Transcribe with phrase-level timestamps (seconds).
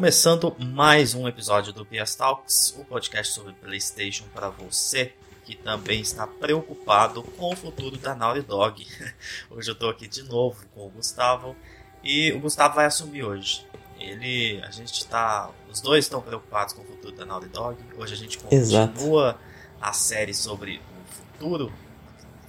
[0.00, 5.12] Começando mais um episódio do PS Talks, o um podcast sobre PlayStation para você
[5.44, 8.86] que também está preocupado com o futuro da Naughty Dog.
[9.50, 11.54] Hoje eu estou aqui de novo com o Gustavo
[12.02, 13.66] e o Gustavo vai assumir hoje.
[13.98, 17.76] Ele, a gente está, os dois estão preocupados com o futuro da Naughty Dog.
[17.98, 19.38] Hoje a gente continua Exato.
[19.82, 21.70] a série sobre o futuro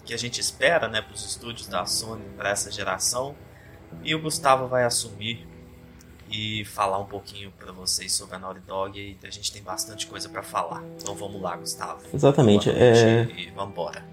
[0.05, 3.35] que a gente espera, né, para os estúdios da Sony para essa geração.
[4.05, 5.50] E o Gustavo vai assumir
[6.31, 10.07] e falar um pouquinho para vocês sobre a Naughty Dog e a gente tem bastante
[10.07, 10.83] coisa para falar.
[11.01, 12.01] Então vamos lá, Gustavo.
[12.13, 12.69] Exatamente.
[12.69, 13.27] É...
[13.37, 14.03] E vamos embora.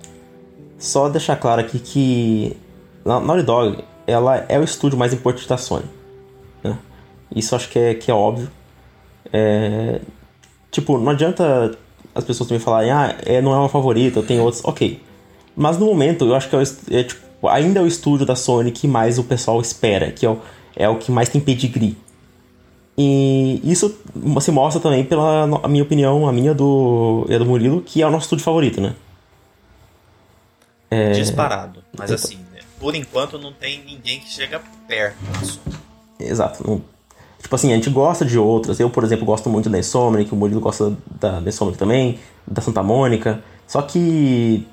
[0.79, 2.57] Só deixar claro aqui que
[3.05, 5.85] a Naughty Dog ela é o estúdio mais importante da Sony.
[6.63, 6.77] Né?
[7.35, 8.51] Isso acho que é, que é óbvio.
[9.33, 10.01] É...
[10.71, 11.77] Tipo, não adianta
[12.15, 14.65] as pessoas também falarem, ah, é, não é uma favorita, eu tenho outros.
[14.65, 15.01] Ok.
[15.55, 16.63] Mas no momento, eu acho que é,
[17.01, 20.31] é tipo, ainda é o estúdio da Sony que mais o pessoal espera, que é
[20.31, 20.39] o,
[20.75, 21.97] é o que mais tem pedigree.
[23.01, 23.97] E isso
[24.41, 28.03] se mostra também pela a minha opinião, a minha do, e a do Murilo, que
[28.03, 28.97] é o nosso estúdio favorito, né?
[30.91, 31.13] É...
[31.13, 31.85] Disparado.
[31.97, 32.25] Mas então...
[32.25, 32.59] assim, né?
[32.81, 35.61] por enquanto não tem ninguém que chega perto disso.
[36.19, 36.69] Exato.
[36.69, 36.83] Não...
[37.41, 38.81] Tipo assim, a gente gosta de outras.
[38.81, 42.61] Eu, por exemplo, gosto muito da Insomniac, o Murilo gosta da, da Insomniac também, da
[42.61, 43.41] Santa Mônica.
[43.65, 44.67] Só que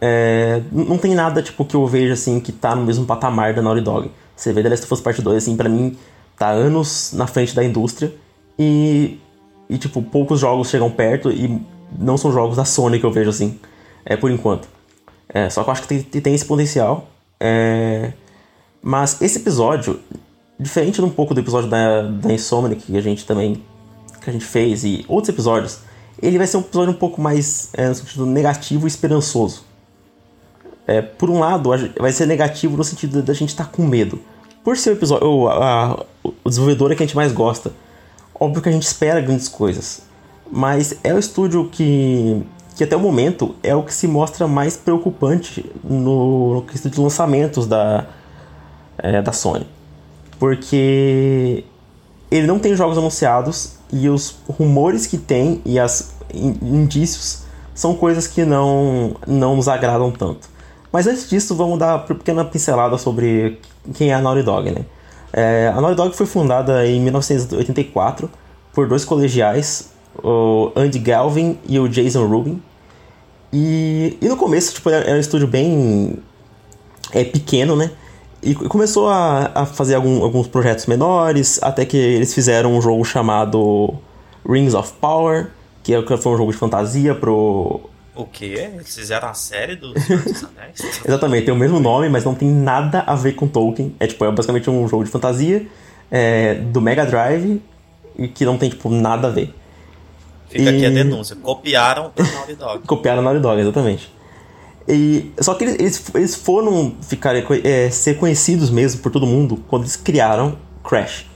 [0.00, 3.62] é, não tem nada tipo que eu vejo assim que tá no mesmo patamar da
[3.62, 4.10] Naughty Dog.
[4.34, 5.96] Você vê The Last of Us Part 2, assim, pra mim,
[6.36, 8.12] tá anos na frente da indústria
[8.58, 9.18] e,
[9.68, 11.60] e tipo, poucos jogos chegam perto e
[11.98, 13.58] não são jogos da Sony que eu vejo assim,
[14.04, 14.68] é, por enquanto.
[15.28, 17.08] É, só que eu acho que tem, tem esse potencial.
[17.40, 18.12] É,
[18.82, 20.00] mas esse episódio,
[20.58, 23.62] diferente um pouco do episódio da, da Insomniac que a gente também
[24.20, 25.80] que a gente fez e outros episódios,
[26.20, 29.64] ele vai ser um episódio um pouco mais é, no sentido negativo e esperançoso.
[30.86, 34.20] É, por um lado, vai ser negativo no sentido da gente estar tá com medo
[34.62, 36.04] por ser o episódio, a,
[36.44, 37.72] o desenvolvedor é que a gente mais gosta,
[38.38, 40.02] óbvio que a gente espera grandes coisas.
[40.52, 42.42] Mas é o estúdio que,
[42.76, 47.66] que até o momento é o que se mostra mais preocupante no, no de lançamentos
[47.66, 48.06] da,
[48.98, 49.66] é, da Sony.
[50.38, 51.64] Porque
[52.30, 57.44] ele não tem jogos anunciados e os rumores que tem e as indícios
[57.74, 60.48] são coisas que não, não nos agradam tanto.
[60.92, 63.60] Mas antes disso, vamos dar uma pequena pincelada sobre
[63.94, 64.84] quem é a Naughty Dog, né?
[65.36, 68.30] É, a Naughty Dog foi fundada em 1984
[68.72, 69.90] por dois colegiais,
[70.22, 72.62] o Andy Galvin e o Jason Rubin.
[73.52, 76.18] E, e no começo, tipo, era um estúdio bem
[77.12, 77.90] é, pequeno, né?
[78.40, 83.04] E começou a, a fazer algum, alguns projetos menores, até que eles fizeram um jogo
[83.04, 83.92] chamado
[84.48, 85.48] Rings of Power,
[85.82, 87.80] que é foi um jogo de fantasia pro,
[88.14, 88.70] o quê?
[88.74, 91.02] Eles fizeram a série dos Anéis?
[91.04, 93.94] Exatamente, tem o mesmo nome, mas não tem nada a ver com Tolkien.
[93.98, 95.66] É tipo, é basicamente um jogo de fantasia
[96.10, 97.60] é, do Mega Drive
[98.16, 99.52] e que não tem, tipo, nada a ver.
[100.48, 100.76] Fica e...
[100.76, 101.36] aqui a denúncia.
[101.36, 102.86] Copiaram a Naughty Dog.
[102.86, 104.12] Copiaram a Naughty Dog, exatamente.
[104.86, 109.82] E, só que eles, eles foram ficar, é, ser conhecidos mesmo por todo mundo quando
[109.82, 111.26] eles criaram Crash,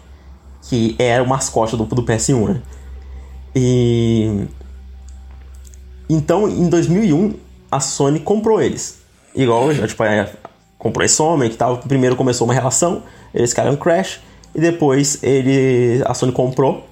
[0.69, 2.63] que era o mascote do, do PS1, né?
[3.57, 4.47] E
[6.09, 7.35] então, em 2001,
[7.71, 8.99] a Sony comprou eles.
[9.35, 10.31] Igual, tipo, é,
[10.79, 11.79] comprou esse homem que tal.
[11.79, 13.03] Primeiro começou uma relação,
[13.35, 14.21] eles criaram Crash,
[14.55, 16.87] e depois ele, a Sony comprou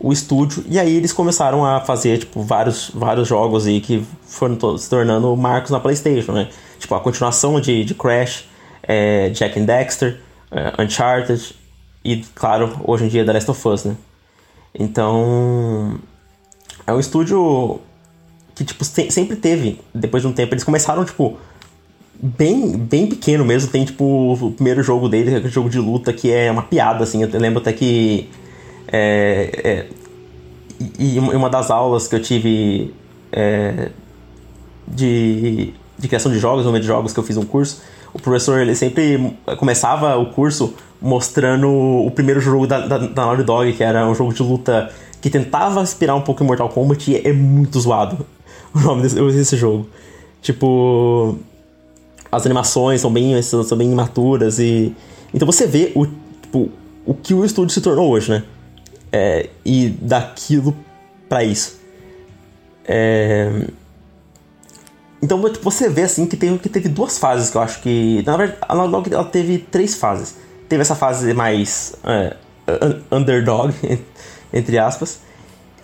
[0.00, 4.76] o estúdio, e aí eles começaram a fazer, tipo, vários, vários jogos aí que foram
[4.76, 6.48] se tornando marcos na Playstation, né?
[6.78, 8.44] Tipo, a continuação de, de Crash,
[8.82, 10.20] é, Jack and Dexter,
[10.50, 11.54] é, Uncharted,
[12.04, 13.96] e, claro, hoje em dia The Last of Us, né?
[14.74, 15.98] Então,
[16.86, 17.80] é um estúdio
[18.54, 19.80] que, tipo, sempre teve.
[19.94, 21.36] Depois de um tempo, eles começaram, tipo,
[22.22, 23.70] bem, bem pequeno mesmo.
[23.70, 26.62] Tem, tipo, o primeiro jogo dele, que é o jogo de luta, que é uma
[26.62, 27.22] piada, assim.
[27.22, 28.28] Eu lembro até que.
[28.88, 29.86] É, é,
[30.98, 32.92] e uma das aulas que eu tive
[33.32, 33.90] é,
[34.86, 38.20] de, de criação de jogos, no meio de jogos que eu fiz um curso, o
[38.20, 43.72] professor ele sempre começava o curso mostrando o primeiro jogo da, da, da Naughty Dog,
[43.72, 44.90] que era um jogo de luta
[45.20, 48.24] que tentava inspirar um pouco em Mortal Kombat e é muito zoado
[48.76, 49.88] o nome desse, jogo.
[50.42, 51.38] Tipo,
[52.30, 54.94] as animações são bem, são bem imaturas e.
[55.32, 56.70] Então você vê o, tipo,
[57.06, 58.44] o que o estúdio se tornou hoje, né?
[59.12, 60.76] É, e daquilo
[61.28, 61.78] para isso.
[62.84, 63.66] É...
[65.22, 68.22] Então tipo, você vê assim que teve, que teve duas fases que eu acho que.
[68.26, 70.36] Na verdade, a Naughty ela teve três fases.
[70.68, 72.36] Teve essa fase mais é,
[73.10, 73.72] underdog,
[74.52, 75.20] entre aspas.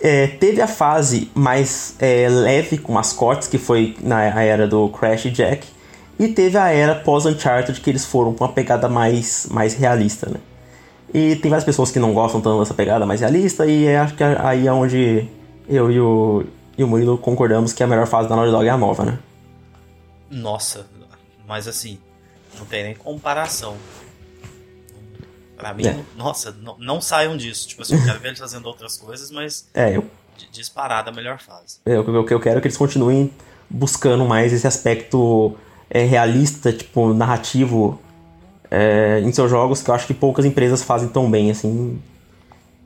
[0.03, 5.25] É, teve a fase mais é, leve com mascotes, que foi na era do Crash
[5.25, 5.67] e Jack.
[6.19, 10.39] E teve a era pós-Uncharted, que eles foram com uma pegada mais, mais realista, né?
[11.13, 14.15] E tem várias pessoas que não gostam tanto dessa pegada mais realista, e é, acho
[14.15, 15.27] que é aí é onde
[15.67, 16.45] eu e o,
[16.77, 19.19] e o Murilo concordamos que a melhor fase da Naughty Dog é a nova, né?
[20.29, 20.85] Nossa,
[21.47, 21.99] mas assim,
[22.57, 23.75] não tem nem comparação.
[25.61, 25.97] Pra mim, É.
[26.17, 27.67] nossa, não, não saiam disso.
[27.67, 30.05] Tipo assim, eu quero ver eles fazendo outras coisas, mas É, eu,
[30.37, 31.77] di- disparada a melhor fase.
[31.85, 33.31] é, o que eu, o que eu quero é que eles continuem
[33.69, 35.55] buscando mais esse aspecto
[35.89, 38.01] é, realista, tipo, narrativo
[38.69, 42.01] é, em seus jogos, que eu acho que poucas empresas fazem tão bem, assim.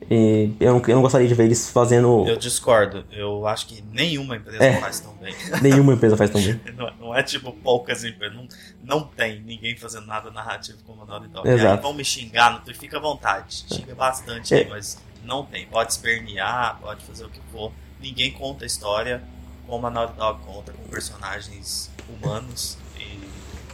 [0.09, 2.25] E eu não, eu não gostaria de ver eles fazendo.
[2.27, 3.03] Eu discordo.
[3.11, 4.79] Eu acho que nenhuma empresa É.
[4.79, 5.33] faz tão bem.
[5.61, 6.59] Nenhuma empresa faz tão bem.
[6.77, 8.35] Não, não é tipo poucas empresas.
[8.37, 8.47] Não,
[8.83, 11.47] não tem ninguém fazendo nada narrativo como a Naughty Dog.
[11.49, 11.75] Exato.
[11.77, 13.65] Aí vão me xingar Twitter, fica à vontade.
[13.67, 14.67] Xinga bastante aí, É.
[14.69, 15.65] mas não tem.
[15.65, 17.71] Pode espernear, pode fazer o que for.
[17.99, 19.23] Ninguém conta a história
[19.67, 23.19] como a Naughty Dog conta, com personagens humanos e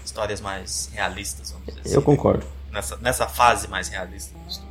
[0.06, 1.96] histórias mais realistas, vamos dizer assim.
[1.96, 2.46] Eu concordo.
[2.72, 4.71] Nessa, nessa fase mais realista do estúdio.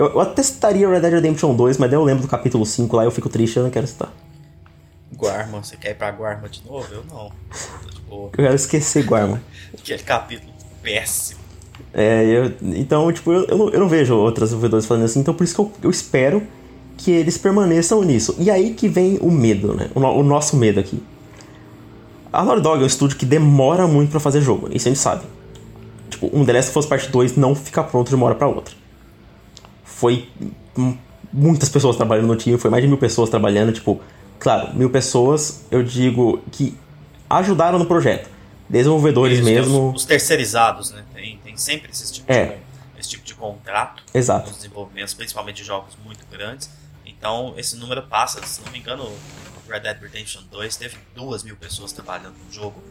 [0.00, 2.96] Eu, eu até citaria Red Dead Redemption 2, mas daí eu lembro do capítulo 5
[2.96, 4.10] lá e eu fico triste, eu não quero citar.
[5.14, 6.86] Guarma, você quer ir pra Guarma de novo?
[6.90, 7.30] Eu não.
[8.10, 9.42] Eu quero esquecer Guarma.
[9.78, 10.50] Aquele capítulo
[10.82, 11.38] péssimo.
[11.92, 15.34] É, eu- então, tipo, eu, eu, não, eu não vejo outras desenvolvedoras falando assim, então
[15.34, 16.42] por isso que eu, eu espero
[16.96, 18.34] que eles permaneçam nisso.
[18.38, 19.90] E aí que vem o medo, né?
[19.94, 21.02] O, o nosso medo aqui.
[22.32, 25.00] A Naughty Dog é um estúdio que demora muito pra fazer jogo, isso a gente
[25.02, 25.24] sabe.
[26.08, 28.48] Tipo, um The Last of Us Part 2 não fica pronto de uma hora pra
[28.48, 28.79] outra.
[30.00, 30.26] Foi
[31.30, 34.00] muitas pessoas trabalhando no time, foi mais de mil pessoas trabalhando, tipo,
[34.38, 36.74] claro, mil pessoas, eu digo, que
[37.28, 38.30] ajudaram no projeto.
[38.66, 39.90] Desenvolvedores Isso, mesmo.
[39.90, 41.04] Os, os terceirizados, né?
[41.12, 42.46] Tem, tem sempre esse tipo, É.
[42.46, 42.56] de,
[42.98, 44.48] esse tipo de contrato Exato.
[44.48, 46.70] nos desenvolvimentos, principalmente de jogos muito grandes.
[47.04, 49.06] Então, esse número passa, se não me engano,
[49.68, 52.82] Red Dead Redemption 2 teve duas mil pessoas trabalhando no jogo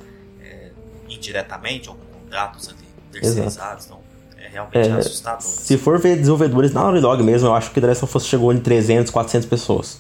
[0.44, 0.70] é,
[1.10, 3.86] indiretamente ou com contratos ali terceirizados.
[3.86, 4.00] Então,
[4.44, 5.42] é realmente É, assustador.
[5.42, 8.26] Se for ver desenvolvedores na Naughty Dog mesmo, eu acho que The Last of Us
[8.26, 10.00] chegou em 300, 400 pessoas.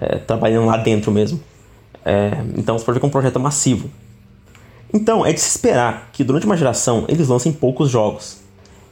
[0.00, 1.40] É, trabalhando lá dentro mesmo.
[2.04, 3.90] É, então você pode ver que é um projeto massivo.
[4.92, 8.38] Então, é de se esperar que durante uma geração eles lancem poucos jogos.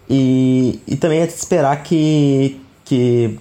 [0.09, 3.39] E, e também é de se esperar que, que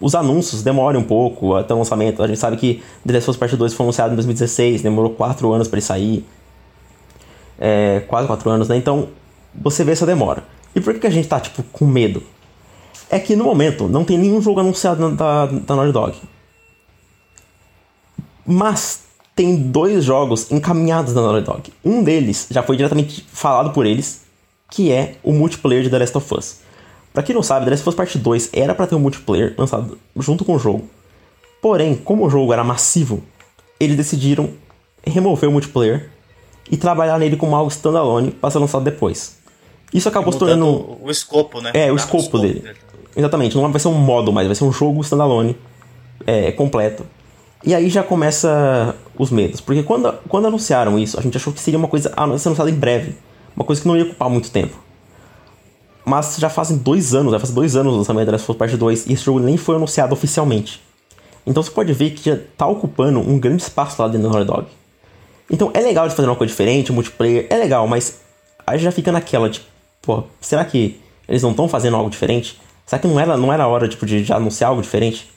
[0.00, 2.22] os anúncios demorem um pouco até o lançamento.
[2.22, 5.10] A gente sabe que The Last of Us Part 2 foi anunciado em 2016, demorou
[5.10, 6.26] 4 anos para ele sair.
[7.58, 8.76] É, quase 4 anos, né?
[8.76, 9.08] Então,
[9.54, 10.44] você vê essa demora.
[10.74, 12.22] E por que a gente tá, tipo, com medo?
[13.10, 16.16] É que no momento não tem nenhum jogo anunciado na- da, da Naughty Dog.
[18.46, 19.02] Mas
[19.34, 21.72] tem dois jogos encaminhados da Naughty Dog.
[21.84, 24.22] Um deles já foi diretamente falado por eles,
[24.70, 26.56] que é o multiplayer de The Last of Us.
[27.12, 29.54] Pra quem não sabe, The Last of Us Part 2 era pra ter um multiplayer
[29.58, 30.88] lançado junto com o jogo.
[31.60, 33.22] Porém, como o jogo era massivo,
[33.78, 34.50] eles decidiram
[35.06, 36.10] remover o multiplayer
[36.70, 39.36] e trabalhar nele como algo standalone para ser lançado depois.
[39.92, 40.66] Isso acabou se tornando.
[40.66, 41.70] o, o escopo, né?
[41.74, 42.60] É, o Tá, escopo dele.
[42.60, 42.76] também.
[43.14, 45.56] Exatamente, não vai ser um modo mais, vai ser um jogo standalone
[46.26, 47.04] é, completo.
[47.64, 49.60] E aí já começa os medos.
[49.60, 52.70] Porque quando, quando anunciaram isso, a gente achou que seria uma coisa a ser anunciada
[52.70, 53.14] em breve.
[53.54, 54.76] Uma coisa que não ia ocupar muito tempo.
[56.04, 58.56] Mas já fazem dois anos, vai fazer dois anos o lançamento da Last of Us
[58.58, 60.80] Part 2 e esse jogo nem foi anunciado oficialmente.
[61.46, 64.50] Então você pode ver que já tá ocupando um grande espaço lá dentro da Naughty
[64.50, 64.66] Dog.
[65.50, 68.20] Então é legal de fazer uma coisa diferente, o multiplayer é legal, mas
[68.66, 69.66] aí já fica naquela, tipo,
[70.02, 72.60] pô, será que eles não estão fazendo algo diferente?
[72.84, 75.30] Será que não era, não era hora tipo, de já anunciar algo diferente?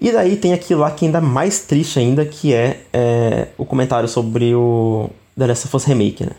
[0.00, 3.64] E daí tem aquilo lá que ainda é mais triste ainda, que é, é, o
[3.64, 6.32] comentário sobre o The Last of Us Remake, né?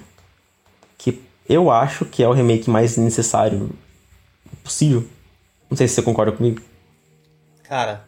[0.97, 1.19] Que
[1.49, 3.71] eu acho que é o remake mais necessário
[4.63, 5.03] possível.
[5.69, 6.61] Não sei se você concorda comigo.
[7.63, 8.05] Cara,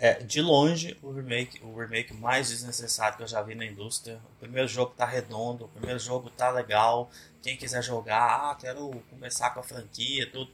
[0.00, 4.18] é, de longe o remake, o remake mais desnecessário que eu já vi na indústria.
[4.34, 7.10] O primeiro jogo tá redondo, o primeiro jogo tá legal.
[7.42, 10.50] Quem quiser jogar, ah, quero começar com a franquia, tudo.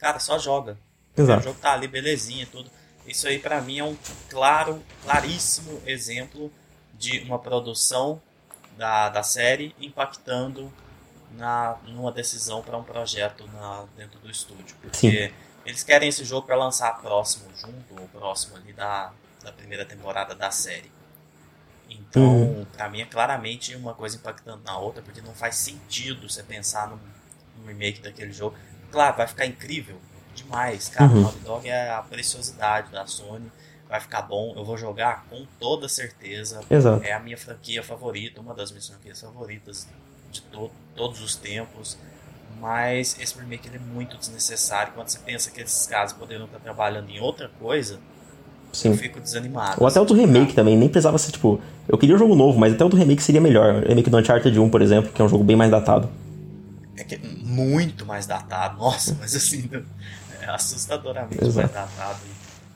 [0.00, 0.76] Cara, só joga.
[1.16, 1.44] O Exato.
[1.44, 2.68] jogo tá ali, belezinha, tudo.
[3.06, 3.96] Isso aí pra mim é um
[4.28, 6.52] claro, claríssimo exemplo
[6.94, 8.20] de uma produção
[8.76, 10.72] da, da série impactando
[11.36, 14.74] na, numa decisão para um projeto na, dentro do estúdio.
[14.82, 15.32] Porque
[15.68, 20.34] eles querem esse jogo para lançar próximo, junto ou próximo ali da, da primeira temporada
[20.34, 20.90] da série.
[21.90, 22.64] Então, Uhum.
[22.72, 26.88] pra mim é claramente uma coisa impactando na outra, porque não faz sentido você pensar
[26.88, 26.98] num,
[27.58, 28.56] num remake daquele jogo.
[28.90, 29.98] Claro, vai ficar incrível
[30.34, 31.10] demais, cara.
[31.10, 31.22] Uhum.
[31.22, 33.50] Naughty Dog é a preciosidade da Sony.
[33.88, 36.60] Vai ficar bom, eu vou jogar com toda certeza.
[36.70, 37.02] Exato.
[37.04, 39.88] É a minha franquia favorita, uma das minhas franquias favoritas
[40.30, 41.96] de to todos os tempos.
[42.60, 44.92] Mas esse remake ele é muito desnecessário.
[44.94, 48.00] Quando você pensa que esses caras poderiam estar trabalhando em outra coisa, eu
[48.72, 48.96] Sim.
[48.96, 49.76] fico desanimado.
[49.80, 51.60] Ou até outro remake também, nem precisava ser tipo.
[51.88, 53.82] Eu queria um jogo novo, mas até outro remake seria melhor.
[53.84, 56.10] O remake do Uncharted 1, por exemplo, que é um jogo bem mais datado.
[56.96, 58.78] É que é muito mais datado.
[58.78, 59.70] Nossa, mas assim,
[60.42, 61.72] é assustadoramente Exato.
[61.72, 62.18] mais datado.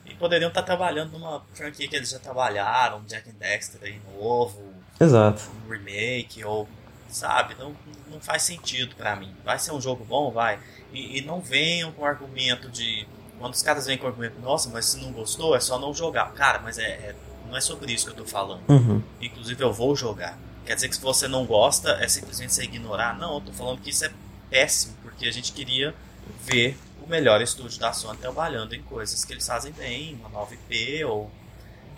[0.07, 4.01] E, e, poderiam estar trabalhando numa franquia que eles já trabalharam, Jack and Dexter aí
[4.17, 4.61] novo.
[5.01, 5.43] Exato.
[5.67, 6.69] Um remake, ou.
[7.13, 7.55] Sabe?
[7.59, 7.77] Não,
[8.11, 9.33] não faz sentido para mim.
[9.45, 10.31] Vai ser um jogo bom?
[10.31, 10.59] Vai.
[10.93, 13.07] E, e não venham com o argumento de.
[13.39, 16.33] Quando os caras vêm com argumento, nossa, mas se não gostou, é só não jogar.
[16.33, 17.15] Cara, mas é, é
[17.47, 18.63] não é sobre isso que eu tô falando.
[18.67, 19.03] Uhum.
[19.21, 20.39] Inclusive, eu vou jogar.
[20.65, 23.19] Quer dizer que se você não gosta, é simplesmente você ignorar?
[23.19, 24.13] Não, eu tô falando que isso é
[24.49, 25.95] péssimo, porque a gente queria
[26.41, 30.55] ver o melhor estúdio da Sony trabalhando em coisas que eles fazem bem, uma nova
[30.55, 31.31] IP, ou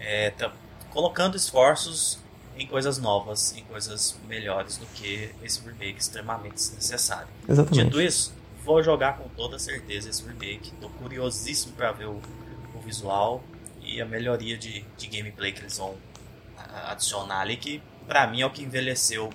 [0.00, 0.50] é, tá
[0.90, 2.18] colocando esforços
[2.56, 7.28] em coisas novas, em coisas melhores do que esse remake extremamente desnecessário.
[7.49, 7.84] Exatamente.
[7.84, 8.32] Dito isso,
[8.64, 10.73] vou jogar com toda certeza esse remake.
[10.80, 12.20] Tô curiosíssimo para ver o,
[12.75, 13.42] o, visual
[13.82, 15.94] e a melhoria de, de gameplay que eles vão
[16.88, 19.30] adicionar ali, que para mim é o que envelheceu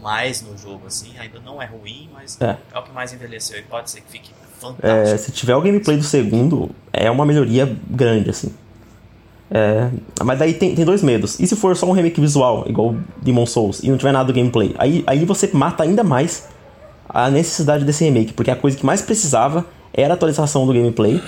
[0.00, 1.16] mais no jogo, assim.
[1.18, 4.10] Ainda não é ruim, mas é, é o que mais envelheceu e pode ser que
[4.10, 4.86] fique fantástico.
[4.86, 8.54] É, se tiver o gameplay do segundo, é uma melhoria grande, assim.
[9.56, 9.88] É,
[10.24, 11.38] mas daí tem, tem dois medos.
[11.38, 14.32] E se for só um remake visual, igual Demon Souls, e não tiver nada do
[14.32, 14.74] gameplay?
[14.76, 16.48] Aí, aí você mata ainda mais
[17.08, 21.22] a necessidade desse remake, porque a coisa que mais precisava era a atualização do gameplay,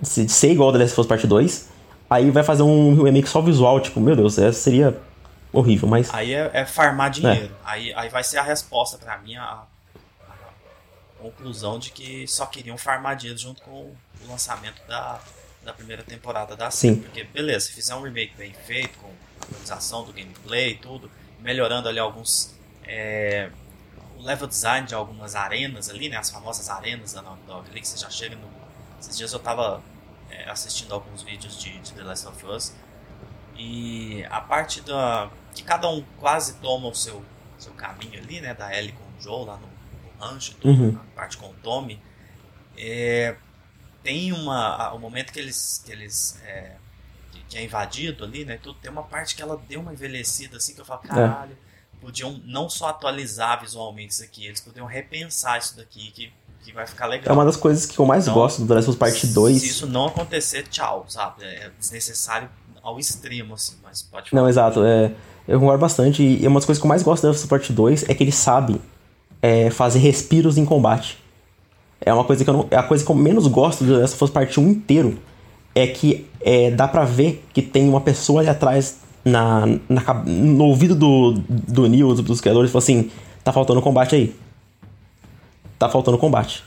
[0.00, 1.68] de ser igual The Last of Us Part 2.
[2.08, 4.98] Aí vai fazer um remake só visual, tipo, meu Deus, essa seria
[5.52, 6.12] horrível, mas.
[6.14, 7.46] Aí é, é farmar dinheiro.
[7.46, 7.50] É.
[7.62, 9.64] Aí, aí vai ser a resposta para mim, a, a,
[11.20, 13.96] conclusão de que só queriam farmar dinheiro junto com o
[14.30, 15.18] lançamento da,
[15.66, 16.94] da primeira temporada da série.
[16.94, 17.02] Sim.
[17.02, 19.10] Porque, beleza, se fizer um remake bem feito, com
[19.42, 22.54] atualização do gameplay e tudo, melhorando ali alguns.
[22.84, 23.50] É,
[24.16, 26.16] o level design de algumas arenas ali, né?
[26.16, 28.48] As famosas arenas da Naughty Dog ali, que você já chega no.
[28.98, 29.82] Esses dias eu tava
[30.30, 32.72] é, assistindo alguns vídeos de, de The Last of Us
[33.58, 35.28] e a parte da.
[35.54, 37.22] que cada um quase toma o seu,
[37.58, 38.54] seu caminho ali, né?
[38.54, 40.96] Da Ellie com o Joe lá no, no rancho, tudo, uhum.
[40.96, 42.00] a parte com o Tommy.
[42.78, 43.36] É,
[44.06, 44.92] tem uma.
[44.94, 45.82] O momento que eles.
[45.84, 46.72] Que eles é,
[47.48, 48.58] que é invadido ali, né?
[48.62, 51.08] Tudo, tem uma parte que ela deu uma envelhecida assim que eu falo, é.
[51.08, 52.00] caralho, é.
[52.00, 56.32] podiam não só atualizar visualmente isso aqui, eles podiam repensar isso daqui, que,
[56.64, 57.28] que vai ficar legal.
[57.28, 59.26] É uma das coisas que eu mais então, gosto do The Last of Us Part
[59.28, 59.60] 2.
[59.60, 61.44] Se isso não acontecer, tchau, sabe?
[61.44, 62.48] É desnecessário
[62.82, 64.42] ao extremo, assim, mas pode falar.
[64.42, 64.84] Não, exato.
[64.84, 65.12] É,
[65.46, 66.22] eu concordo bastante.
[66.22, 68.80] E uma das coisas que eu mais gosto dessa parte 2 é que ele sabe
[69.40, 71.24] é, fazer respiros em combate.
[72.00, 72.66] É uma coisa que eu não.
[72.70, 75.18] É a coisa que eu menos gosto dessa fosse parte 1 inteiro.
[75.74, 80.64] É que é, dá pra ver que tem uma pessoa ali atrás na, na no
[80.64, 83.10] ouvido do, do Neil, dos criadores, falou assim:
[83.42, 84.34] tá faltando combate aí.
[85.78, 86.64] Tá faltando combate.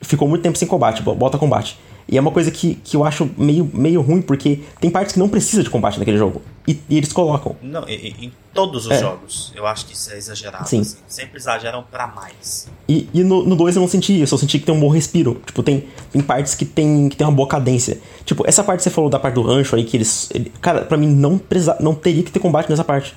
[0.00, 1.78] Ficou muito tempo sem combate, bota combate.
[2.10, 5.18] E é uma coisa que, que eu acho meio, meio ruim, porque tem partes que
[5.20, 6.42] não precisa de combate naquele jogo.
[6.66, 7.54] E, e eles colocam.
[7.62, 8.98] Não, em, todos os é.
[8.98, 10.68] jogos, eu acho que isso é exagerado.
[10.68, 10.80] Sim.
[10.80, 10.96] Assim.
[11.06, 12.68] Sempre exageram para mais.
[12.88, 15.40] E, e no 2 eu não senti isso, eu senti que tem um bom respiro.
[15.46, 18.00] Tipo, tem, tem partes que tem, que tem uma boa cadência.
[18.24, 20.28] Tipo, essa parte que você falou da parte do rancho aí, que eles.
[20.34, 23.14] Ele, cara, pra mim não, precisa, não teria que ter combate nessa parte.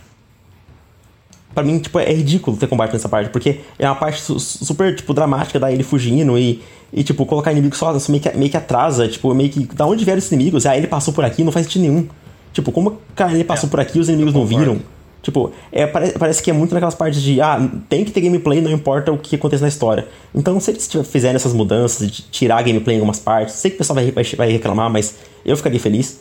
[1.54, 5.14] Pra mim, tipo, é ridículo ter combate nessa parte, porque é uma parte super, tipo,
[5.14, 9.08] dramática da ele fugindo e, e tipo, colocar inimigo só meio que, meio que atrasa,
[9.08, 9.66] tipo, meio que.
[9.68, 10.66] Da onde vieram esses inimigos?
[10.66, 12.08] Ah, ele passou por aqui, não faz sentido nenhum.
[12.52, 14.80] Tipo, como, cara, ele passou é, por aqui os inimigos não viram?
[15.24, 18.60] Tipo, é, parece, parece que é muito naquelas partes de, ah, tem que ter gameplay,
[18.60, 20.06] não importa o que aconteça na história.
[20.36, 23.78] Então, se eles fizerem essas mudanças, de tirar gameplay em algumas partes, sei que o
[23.78, 26.20] pessoal vai, vai, vai reclamar, mas eu ficaria feliz.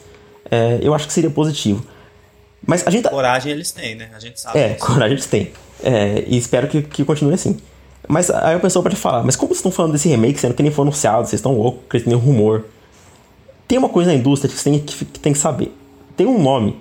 [0.48, 1.84] É, eu acho que seria positivo.
[2.66, 3.04] Mas a gente.
[3.04, 4.10] Tá coragem eles têm, né?
[4.14, 4.58] A gente sabe.
[4.58, 4.86] É, disso.
[4.86, 5.52] coragem eles têm.
[5.82, 7.58] É, e espero que, que continue assim.
[8.08, 10.62] Mas aí a pessoa pode falar, mas como vocês estão falando desse remake, sendo que
[10.62, 12.64] nem foi anunciado, vocês estão loucos, que um rumor.
[13.68, 15.72] Tem uma coisa na indústria que você tem que, que, tem que saber.
[16.16, 16.78] Tem um nome,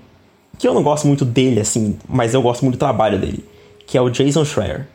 [0.57, 3.45] que eu não gosto muito dele, assim, mas eu gosto muito do trabalho dele,
[3.85, 4.88] que é o Jason Schreier,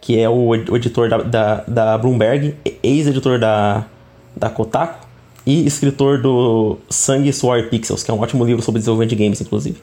[0.00, 3.86] que é o, o editor da, da, da Bloomberg, ex-editor da,
[4.34, 5.06] da Kotaku
[5.46, 9.16] e escritor do Sangue, Suor e Pixels, que é um ótimo livro sobre desenvolvimento de
[9.16, 9.80] games, inclusive.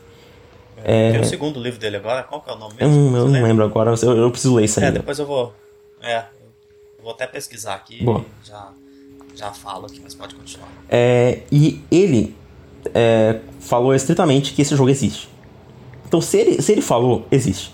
[0.84, 1.12] É...
[1.12, 3.18] Tem o segundo livro dele agora, qual que é o nome mesmo?
[3.18, 4.88] Eu, eu não lembro agora, eu, eu preciso ler isso aí.
[4.88, 5.54] É, depois eu vou
[6.02, 6.24] é,
[7.02, 8.26] vou até pesquisar aqui Boa.
[8.44, 8.70] já,
[9.36, 10.68] já falo aqui, mas pode continuar.
[10.90, 12.36] É, e ele
[12.94, 15.30] é, falou estritamente que esse jogo existe.
[16.08, 17.74] Então, se ele, se ele falou, existe.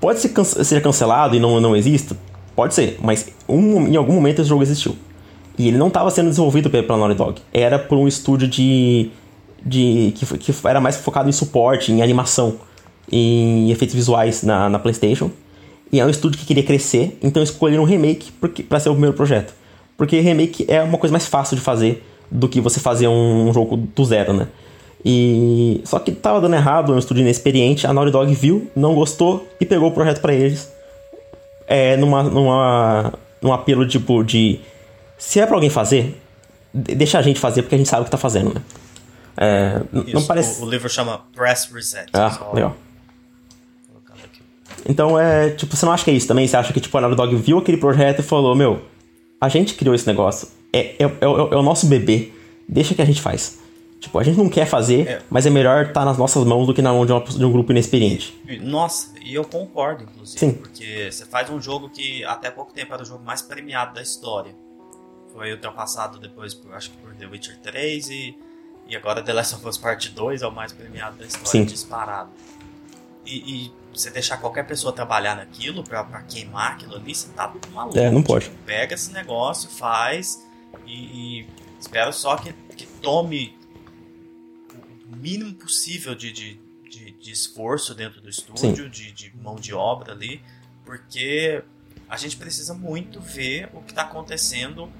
[0.00, 2.16] Pode ser, ser cancelado e não, não exista?
[2.56, 4.96] Pode ser, mas um, em algum momento esse jogo existiu.
[5.56, 7.42] E ele não estava sendo desenvolvido pela Naughty Dog.
[7.52, 9.10] Era por um estúdio de.
[9.64, 12.56] De que, que era mais focado em suporte, em animação,
[13.10, 15.30] em efeitos visuais na, na PlayStation.
[15.92, 18.32] E é um estúdio que queria crescer, então escolheram um remake
[18.68, 19.52] para ser o primeiro projeto.
[19.96, 23.76] Porque remake é uma coisa mais fácil de fazer do que você fazer um jogo
[23.76, 24.48] do zero, né?
[25.04, 28.94] E só que tava dando errado, é um estúdio inexperiente, a Naughty Dog viu, não
[28.94, 30.72] gostou e pegou o projeto para eles.
[31.66, 34.60] É, numa, numa num apelo tipo de.
[35.18, 36.18] Se é pra alguém fazer,
[36.72, 38.62] deixa a gente fazer porque a gente sabe o que tá fazendo, né?
[39.36, 40.60] É, Isso, não parece.
[40.60, 42.10] o, o, livro chama Press Reset.
[42.12, 42.76] Ah, legal.
[44.88, 45.50] Então é.
[45.50, 46.46] Tipo, você não acha que é isso também?
[46.46, 48.82] Você acha que tipo, a Naughty Dog viu aquele projeto e falou: Meu,
[49.40, 50.48] a gente criou esse negócio.
[50.72, 52.32] É, é, é, é o nosso bebê.
[52.68, 53.60] Deixa que a gente faz.
[54.00, 55.22] Tipo, a gente não quer fazer, É.
[55.30, 57.52] mas é melhor estar nas nossas mãos do que na mão de, uma- de um
[57.52, 58.36] grupo inexperiente.
[58.60, 60.38] Nossa, e eu concordo, inclusive.
[60.40, 60.52] Sim.
[60.54, 64.02] Porque você faz um jogo que até pouco tempo era o jogo mais premiado da
[64.02, 64.56] história.
[65.32, 68.34] Foi ultrapassado depois, por, acho que por The Witcher 3 e,
[68.88, 71.64] e agora The Last of Us Part 2 é o mais premiado da história, Sim.
[71.64, 72.30] disparado.
[73.24, 77.52] E, e você deixar qualquer pessoa trabalhar naquilo pra, pra queimar aquilo ali, você tá
[77.72, 77.98] maluco.
[77.98, 78.46] É, não pode.
[78.46, 80.44] Tipo, pega esse negócio, faz
[80.86, 81.48] e, e
[81.78, 83.56] espero só que, que tome
[85.10, 89.72] o mínimo possível de, de, de, de esforço dentro do estúdio, de, de mão de
[89.72, 90.42] obra ali,
[90.84, 91.62] porque
[92.08, 94.90] a gente precisa muito ver o que está acontecendo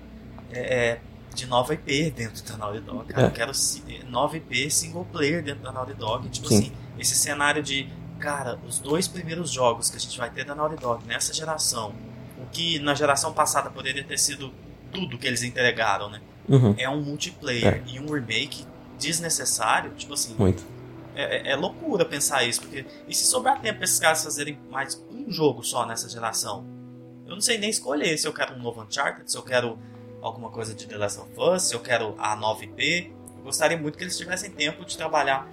[0.50, 1.00] é,
[1.34, 3.06] de nova IP dentro da Naughty Dog.
[3.12, 3.26] Cara, É.
[3.28, 3.52] Eu quero
[4.08, 6.28] nova IP single player dentro da Naughty Dog.
[6.28, 6.58] Tipo Sim.
[6.58, 10.54] assim, esse cenário de, cara, os dois primeiros jogos que a gente vai ter da
[10.54, 11.94] Naughty Dog nessa geração,
[12.38, 14.52] o que na geração passada poderia ter sido
[14.92, 16.20] tudo que eles entregaram, né?
[16.48, 18.66] Uhum, É um multiplayer e um remake
[18.98, 20.62] desnecessário, tipo assim, muito.
[21.14, 24.58] é, é- é loucura pensar isso, porque e se sobrar tempo pra esses caras fazerem
[24.70, 26.64] mais um jogo só nessa geração?
[27.26, 29.78] Eu não sei nem escolher se eu quero um novo Uncharted, se eu quero
[30.22, 33.10] alguma coisa de The Last of Us, se eu quero a 9P.
[33.38, 35.48] Eu gostaria muito que eles tivessem tempo de trabalhar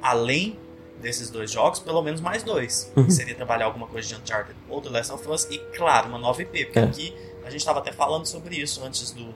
[0.00, 0.58] além
[1.00, 2.92] desses dois jogos, pelo menos mais dois.
[2.96, 3.04] Uhum.
[3.06, 6.18] Que seria trabalhar alguma coisa de Uncharted ou The Last of Us e, claro, uma
[6.18, 6.82] 9P, porque É.
[6.84, 7.14] aqui
[7.44, 9.34] a gente estava até falando sobre isso antes do,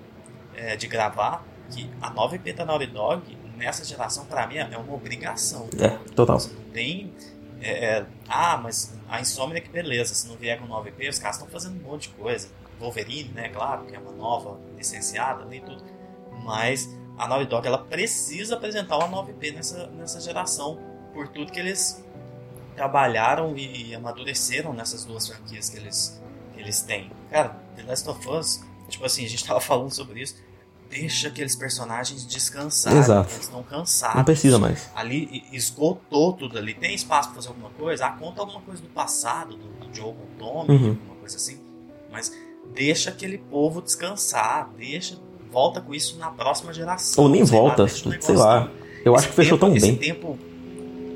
[0.55, 4.95] é, de gravar, que a 9P da Naughty Dog, nessa geração, pra mim, é uma
[4.95, 5.69] obrigação.
[5.81, 6.39] É, total.
[6.39, 7.13] Você não tem.
[7.61, 11.37] é, é, ah, mas a Insomnia que beleza, se não vier com 9P, os caras
[11.37, 12.49] estão fazendo um monte de coisa.
[12.81, 15.83] Wolverine, né, claro, que é uma nova licenciada e tudo.
[16.45, 20.79] Mas a Naughty Dog ela precisa apresentar uma 9P nessa, nessa geração,
[21.15, 22.05] por tudo que eles
[22.75, 26.21] trabalharam e amadureceram nessas duas franquias que eles,
[26.55, 27.11] que eles têm.
[27.31, 30.37] Cara, The Last of Us, tipo assim, a gente tava falando sobre isso.
[30.89, 32.95] Deixa aqueles personagens descansar.
[32.95, 33.31] Exato.
[33.33, 34.89] Eles estão cansados Não precisa mais.
[34.95, 36.75] ali esgotou tudo ali.
[36.75, 38.07] Tem espaço pra fazer alguma coisa?
[38.07, 40.89] Ah, conta alguma coisa do passado, do, do Joe com o Tommy, Uhum.
[40.91, 41.61] alguma coisa assim.
[42.13, 42.33] Mas
[42.75, 45.19] deixa aquele povo descansar, deixa,
[45.51, 47.25] volta com isso na próxima geração.
[47.25, 48.71] Ou nem lá, volta, o sei negócio- lá.
[49.05, 49.97] Eu esse acho que fechou tempo- tão esse bem.
[49.97, 50.39] tempo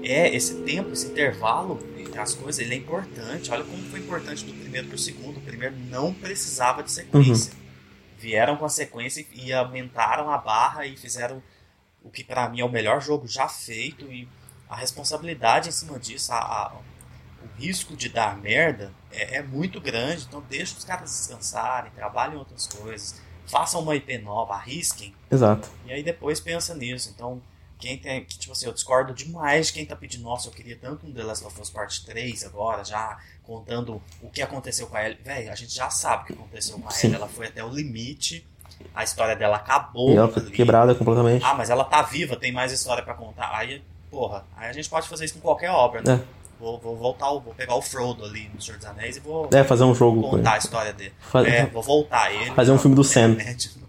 [0.02, 3.50] é esse tempo, esse intervalo entre as coisas, ele é importante.
[3.50, 5.36] Olha como foi importante do primeiro pro segundo.
[5.38, 7.52] O primeiro não precisava de sequência.
[7.52, 7.60] Uhum.
[8.18, 11.42] Vieram com a sequência e aumentaram a barra e fizeram
[12.02, 14.26] o que pra mim é o melhor jogo já feito e
[14.68, 16.72] a responsabilidade em cima disso, a- a-
[17.42, 20.24] o risco de dar merda é, é muito grande.
[20.28, 25.14] Então deixa os caras descansarem, trabalhem em outras coisas, façam uma IP nova, arrisquem.
[25.30, 25.68] Exato.
[25.86, 27.10] E aí depois pensa nisso.
[27.14, 27.40] Então,
[27.78, 28.24] quem tem.
[28.24, 31.12] que, Tipo assim, eu discordo demais de quem tá pedindo, nossa, eu queria tanto um
[31.12, 35.18] The Last of Us Part 3 agora, já contando o que aconteceu com a Ellie.
[35.24, 36.92] Véi, a gente já sabe o que aconteceu com a.
[36.92, 37.16] Ellie.
[37.16, 38.46] Ela foi até o limite,
[38.94, 40.10] a história dela acabou.
[40.10, 40.50] E ela foi ali.
[40.52, 41.44] quebrada completamente.
[41.44, 43.50] Ah, mas ela tá viva, tem mais história pra contar.
[43.56, 46.20] Aí, porra, aí a gente pode fazer isso com qualquer obra, né?
[46.36, 46.39] É.
[46.60, 49.64] Vou, vou voltar, vou pegar o Frodo ali no Senhor dos Anéis e vou É,
[49.64, 51.12] fazer um jogo com contar a história dele.
[51.20, 52.50] Fa- É, vou voltar ele.
[52.50, 53.36] Fazer um filme do Sam.
[53.40, 53.80] É, tipo,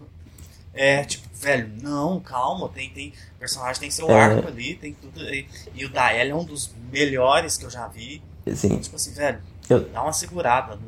[0.74, 4.14] é, tipo, velho, não, calma, tem, tem personagem tem seu É.
[4.20, 5.22] arco ali, tem tudo.
[5.22, 8.22] E, e o da Ellie é um dos melhores que eu já vi.
[8.50, 10.78] Assim, Tipo assim, velho, Eu- dá uma segurada.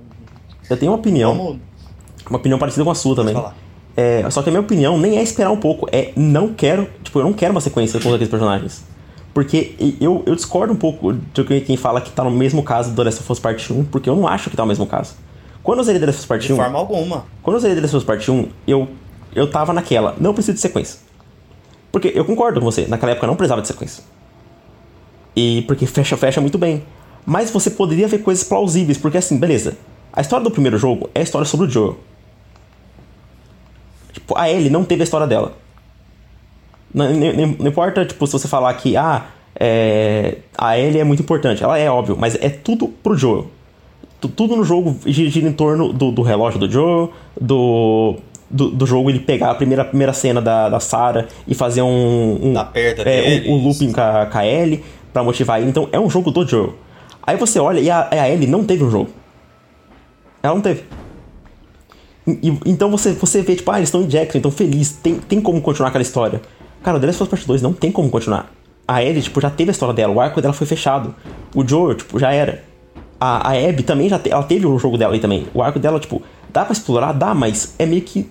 [0.71, 1.61] Eu tenho uma opinião, vamos
[2.31, 3.35] uma opinião parecida com a sua também.
[3.35, 3.55] falar.
[3.97, 7.19] É, só que a minha opinião nem é esperar um pouco, é não quero, tipo,
[7.21, 8.83] eu não quero uma sequência com aqueles personagens.
[9.35, 12.97] Porque eu, eu discordo um pouco de quem- fala que tá no mesmo caso do
[12.97, 15.15] The Last of Us Part 1, porque eu não acho que tá no mesmo caso.
[15.63, 17.25] Quando eu zerei The Last of Us Part De 1, forma alguma.
[17.43, 18.89] quando eu zerei The Last of Us Part 1, eu,
[19.35, 21.01] eu tava naquela, não preciso de sequência.
[21.91, 24.05] Porque eu concordo com você, naquela época eu não precisava de sequência.
[25.35, 26.85] E porque fecha, fecha muito bem.
[27.27, 29.77] Mas você poderia ver coisas plausíveis, porque assim, beleza.
[30.13, 31.97] A história do primeiro jogo é a história sobre o Joel.
[34.13, 35.55] Tipo, a Ellie não teve a história dela.
[36.95, 39.27] Não, não- não- não importa, tipo, se você falar que, ah,
[39.59, 41.63] é, a Ellie é muito importante.
[41.63, 43.49] Ela é óbvio, mas é tudo pro Joel.
[44.21, 48.17] Tu- Tudo no jogo gira, em torno do, do relógio do Joel, do,
[48.49, 52.39] do, do jogo ele pegar a primeira, primeira cena da, da Sarah e fazer um,
[52.43, 55.61] um, Da perda é, dele, um, um looping com a, com a Ellie pra motivar
[55.61, 55.69] ele.
[55.69, 56.75] Então é um jogo do Joel.
[57.27, 59.11] Aí você olha e a, a Ellie não teve um jogo.
[60.43, 60.85] Ela não teve.
[62.27, 65.41] E- então você, você vê, tipo, ah, eles estão em Jackson, então feliz, tem, tem
[65.41, 66.41] como continuar aquela história.
[66.85, 68.51] Cara, o The Last of Us Part 2 não tem como continuar.
[68.87, 71.15] A Ellie, tipo, já teve a história dela, o arco dela foi fechado.
[71.55, 72.63] O Joel, tipo, já era.
[73.19, 75.47] A, a Abby também já te- ela teve o jogo dela aí também.
[75.55, 77.13] O arco dela, tipo, dá pra explorar?
[77.13, 78.29] Dá, mas é meio que.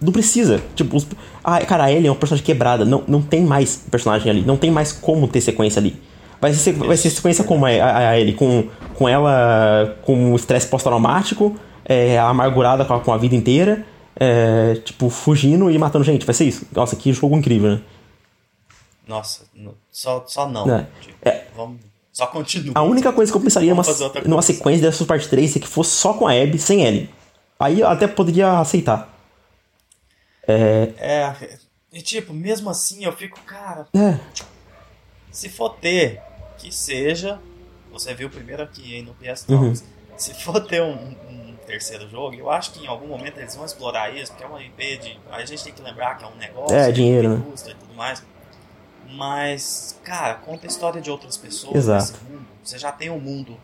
[0.00, 0.60] Não precisa.
[0.74, 1.06] Tipo, os...
[1.44, 2.84] ah, cara, a Ellie é uma personagem quebrada.
[2.86, 4.40] Não, não tem mais personagem ali.
[4.40, 5.94] Não tem mais como ter sequência ali.
[6.40, 10.66] Vai ser, vai ser sequência como a, a, a Ellie, com, com ela com estresse
[10.68, 13.84] pós-traumático, é, amargurada com a, com a vida inteira,
[14.16, 16.26] é, tipo, fugindo e matando gente.
[16.26, 16.66] Vai ser isso.
[16.72, 17.82] Nossa, que jogo incrível, né?
[19.06, 19.44] Nossa,
[19.90, 20.72] só, só não.
[20.74, 20.86] É.
[21.00, 21.46] Tipo, é.
[21.54, 21.80] Vamos,
[22.12, 22.72] só continua.
[22.76, 23.82] A única coisa que eu pensaria numa,
[24.24, 27.10] numa sequência dessa parte 3 é que fosse só com a Abby, sem Ellie.
[27.58, 29.12] Aí eu até poderia aceitar.
[30.46, 30.92] É.
[30.96, 31.58] É.
[31.92, 33.88] E tipo, mesmo assim eu fico, cara.
[33.94, 34.18] É.
[35.30, 36.20] Se for ter,
[36.58, 37.40] que seja.
[37.92, 39.72] Você viu primeiro aqui no PS uhum.
[40.16, 40.92] Se for ter um,
[41.28, 44.46] um, terceiro jogo, eu acho que em algum momento eles vão explorar isso, porque é
[44.46, 45.18] uma IP de.
[45.30, 46.76] A gente tem que lembrar que é um negócio.
[46.76, 47.44] É, dinheiro, né?
[47.50, 48.22] Custa e tudo mais.
[49.10, 52.12] Mas, cara, conta a história de outras pessoas Exato.
[52.12, 52.46] nesse mundo.
[52.62, 53.58] Você já tem o um mundo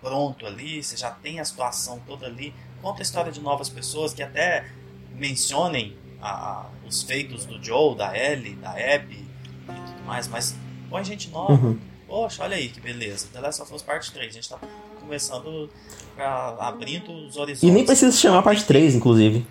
[0.00, 2.54] pronto ali, você já tem a situação toda ali.
[2.80, 4.66] Conta a história de novas pessoas que até
[5.14, 9.26] mencionem a, os feitos do Joe, da Ellie, da Abby
[9.64, 10.54] e tudo mais, mas
[10.88, 11.52] põe gente nova.
[11.52, 11.78] Uhum.
[12.06, 13.28] Poxa, olha aí que beleza.
[13.32, 14.28] The Last of Us Part 3.
[14.28, 14.58] A gente tá
[15.00, 15.70] começando
[16.18, 17.62] abrindo os horizontes.
[17.62, 19.46] E nem precisa se chamar parte 3, inclusive.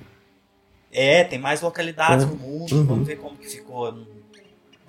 [0.92, 2.28] É, tem mais localidades é.
[2.28, 2.76] no mundo.
[2.76, 2.86] Uhum.
[2.86, 3.94] Vamos ver como que ficou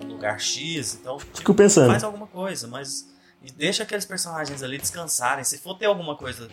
[0.05, 1.89] lugar X, então Fico pensando.
[1.89, 3.09] faz alguma coisa, mas
[3.55, 5.43] deixa aqueles personagens ali descansarem.
[5.43, 6.49] Se for ter alguma coisa,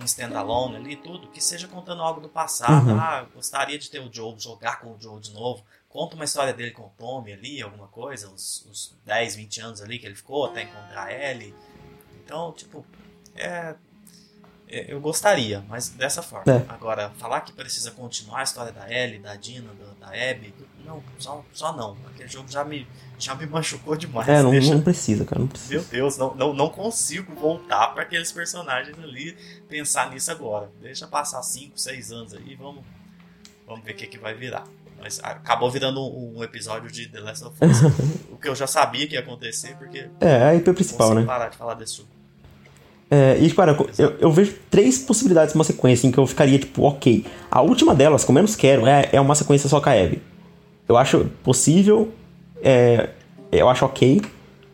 [0.00, 2.90] um standalone ali, tudo, que seja contando algo do passado.
[2.90, 2.98] Uhum.
[2.98, 5.64] Ah, gostaria de ter o Joe, jogar com o Joe de novo.
[5.88, 9.82] Conta uma história dele com o Tommy ali, alguma coisa, os, os 10, 20 anos
[9.82, 11.54] ali que ele ficou até encontrar ele.
[12.24, 12.84] Então, tipo,
[13.34, 13.74] é,
[14.68, 16.52] eu gostaria, mas dessa forma.
[16.52, 16.64] É.
[16.68, 20.52] Agora, falar que precisa continuar a história da Ellie, da Dina, da, da Abby,
[20.84, 21.96] não, só, só não.
[22.06, 22.86] Aquele jogo já me,
[23.18, 24.28] já me machucou demais.
[24.28, 24.74] É, não, Deixa...
[24.74, 25.74] não precisa, cara, não precisa.
[25.74, 29.36] Meu Deus, não, não, não consigo voltar para aqueles personagens ali,
[29.68, 30.70] pensar nisso agora.
[30.80, 32.84] Deixa passar 5, 6 anos aí, vamos,
[33.66, 34.64] vamos ver o que, que vai virar.
[34.98, 37.82] Mas acabou virando um, um episódio de The Last of Us.
[38.32, 40.10] o que eu já sabia que ia acontecer, porque.
[40.20, 41.24] É, a IP principal, né?
[41.24, 42.17] parar de falar desse jogo.
[43.10, 46.58] É, e, cara, eu, eu, vejo três possibilidades de uma sequência em que eu ficaria,
[46.58, 47.24] tipo, ok.
[47.50, 50.20] A última delas, que eu menos quero, é, é uma sequência só com a Abby.
[50.86, 52.10] Eu acho possível,
[52.62, 53.08] é,
[53.50, 54.20] eu acho ok,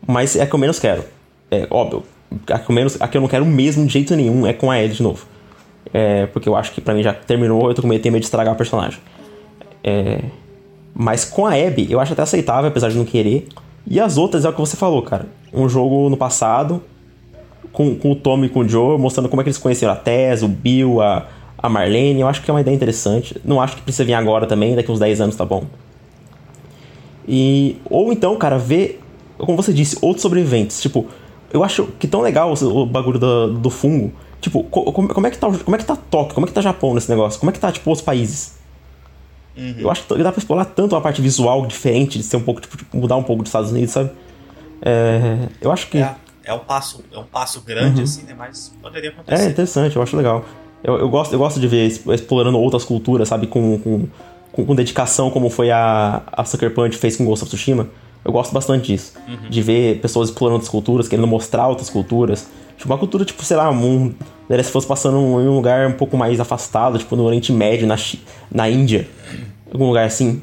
[0.05, 1.03] mas é a que eu menos quero.
[1.49, 2.03] É óbvio,
[2.49, 4.69] a que eu, menos, a que eu não quero mesmo de jeito nenhum é com
[4.69, 5.25] a Ellie de novo.
[5.93, 8.25] É, porque eu acho que pra mim já terminou, eu tô com medo, medo de
[8.25, 8.99] estragar o personagem.
[9.83, 10.19] É,
[10.93, 13.47] mas com a Abby, eu acho até aceitável, apesar de não querer.
[13.87, 15.27] E as outras é o que você falou, cara.
[15.53, 16.81] Um jogo no passado,
[17.75, 19.95] com, com o Tommy e com o Joe, mostrando como é que eles conheceram a
[19.95, 22.21] Tess, o Bill, a, a Marlene.
[22.21, 23.39] Eu acho que é uma ideia interessante.
[23.43, 25.65] Não acho que precisa vir agora também, daqui uns 10 anos tá bom.
[27.27, 29.01] E, ou então, cara, ver,
[29.37, 30.81] como você disse, outros sobreviventes.
[30.81, 31.07] Tipo,
[31.51, 34.11] eu acho que tão legal o, bagulho do, do fungo.
[34.41, 36.35] Tipo, como, como, é que tá, como é que tá Tóquio?
[36.35, 37.39] Como é que tá Japão nesse negócio?
[37.39, 38.55] Como é que tá, tipo, os países?
[39.57, 39.75] Uhum.
[39.79, 42.61] Eu acho que dá pra explorar tanto a parte visual diferente, de ser um pouco,
[42.61, 44.11] tipo, mudar um pouco dos Estados Unidos, sabe?
[44.81, 45.97] É, eu acho que.
[45.97, 48.03] É é um passo, é um passo grande, uhum.
[48.03, 48.35] assim, né?
[48.37, 49.43] Mas poderia acontecer.
[49.43, 50.45] É interessante, eu acho legal.
[50.83, 54.07] Eu, eu, gosto, eu gosto de ver explorando outras culturas, sabe, com, com,
[54.51, 57.89] com, com dedicação, como foi a, a Sucker Punch fez com Ghost of Tsushima.
[58.23, 59.13] Eu gosto bastante disso.
[59.27, 59.49] Uhum.
[59.49, 62.47] De ver pessoas explorando outras culturas, querendo mostrar outras culturas.
[62.77, 64.13] Tipo, uma cultura, tipo, sei lá, um,
[64.49, 67.95] se fosse passando em um lugar um pouco mais afastado, tipo, no Oriente Médio, na,
[68.51, 69.07] na Índia.
[69.71, 70.41] Algum lugar assim.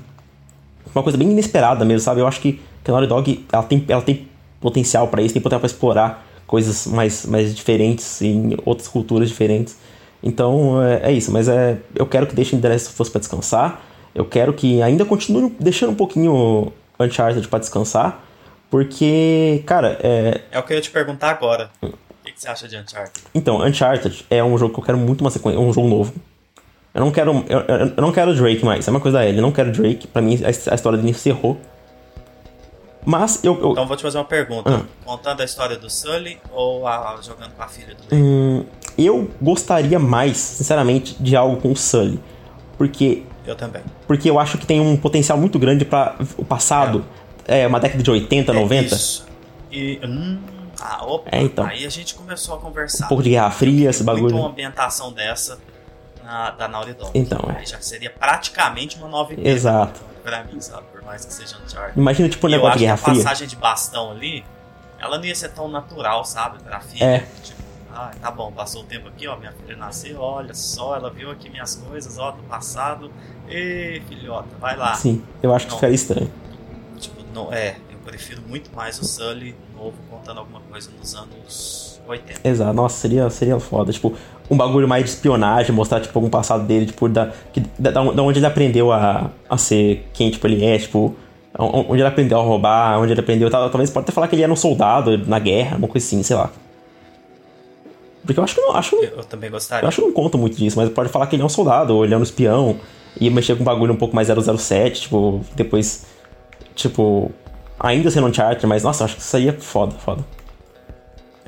[0.95, 2.21] Uma coisa bem inesperada mesmo, sabe?
[2.21, 4.29] Eu acho que, que a Naughty Dog, ela tem, ela tem
[4.63, 9.77] potencial para isso, tem potencial para explorar coisas mais, mais diferentes em outras culturas diferentes.
[10.23, 13.19] Então é, é, isso, mas é, eu quero que deixem The Last of Us para
[13.19, 13.83] descansar.
[14.15, 18.23] Eu quero que ainda continue deixando um pouquinho Uncharted para descansar,
[18.71, 20.43] porque, cara, é.
[20.51, 21.71] É o que eu ia te perguntar agora.
[21.83, 21.89] O
[22.25, 23.13] que, que você acha de Uncharted?
[23.35, 26.15] Então, Uncharted é um jogo que eu quero muito uma sequência, um jogo novo.
[26.95, 27.61] Eu não quero, eu,
[27.97, 30.07] eu não quero Drake mais, é uma coisa da ele, eu não quero Drake.
[30.07, 31.59] Para mim, a, a história dele encerrou.
[33.05, 33.73] Mas eu, eu...
[33.73, 34.83] Então vou te fazer uma pergunta.
[34.83, 35.05] Ah.
[35.05, 38.65] Contando a história do Sully ou a, jogando com a filha do hum,
[38.97, 42.21] Eu gostaria mais, sinceramente, de algo com o Sully.
[42.79, 43.25] Porque.
[43.45, 43.83] Eu também.
[44.07, 47.05] Porque eu acho que tem um potencial muito grande para o passado.
[47.47, 47.63] É.
[47.63, 47.67] é.
[47.67, 48.95] uma década de 80, é 90.
[48.95, 49.27] Isso.
[49.71, 50.01] E.
[50.05, 50.39] Hum,
[50.81, 51.65] ah, opa, é, então.
[51.65, 53.07] Aí a gente começou a conversar.
[53.07, 54.37] Um pouco de Guerra Fria, esse bagulho.
[54.37, 55.59] uma ambientação dessa
[56.25, 57.11] na, da Naughty Dog.
[57.15, 57.59] Então, é.
[57.59, 59.49] Aí já seria praticamente uma nova ideia.
[59.49, 60.01] Exato.
[60.23, 60.87] Pra mim, sabe?
[61.05, 61.99] Mais que seja Uncharted.
[61.99, 63.15] Imagina, tipo, um negócio de Guerra Fria.
[63.15, 64.45] a passagem de bastão ali,
[64.99, 66.63] ela não ia ser tão natural, sabe?
[66.63, 67.05] Pra filha.
[67.05, 67.19] É.
[67.43, 67.63] Tipo,
[67.95, 71.31] ah, tá bom, passou o tempo aqui, ó, minha filha nasceu, olha só, ela viu
[71.31, 73.13] aqui minhas coisas, ó, do passado.
[73.49, 74.95] Ei, filhota, vai lá.
[74.95, 76.33] Sim, eu acho que ficaria estranho.
[76.99, 81.92] Tipo, não, é, eu prefiro muito mais o Sully novo contando alguma coisa nos anos
[82.07, 82.41] 80.
[82.49, 83.93] Exato, nossa, seria, seria foda.
[83.93, 84.15] Tipo,
[84.51, 88.23] um bagulho mais de espionagem, mostrar, tipo, algum passado dele, tipo, da, que, da, da
[88.23, 91.15] onde ele aprendeu a, a ser quem, tipo, ele é, tipo,
[91.59, 93.51] onde ele aprendeu a roubar, onde ele aprendeu.
[93.51, 96.37] Talvez pode até falar que ele era um soldado na guerra, uma coisa assim, sei
[96.37, 96.51] lá.
[98.25, 98.75] Porque eu acho que não.
[98.75, 99.85] Acho, eu, eu também gostaria.
[99.85, 101.97] Eu acho que não conta muito disso, mas pode falar que ele é um soldado,
[101.97, 102.79] ou ele é um espião,
[103.21, 106.07] e mexer com um bagulho um pouco mais 007, tipo, depois.
[106.75, 107.31] Tipo.
[107.79, 110.25] Ainda sendo um charter, mas nossa, acho que isso aí é foda, foda.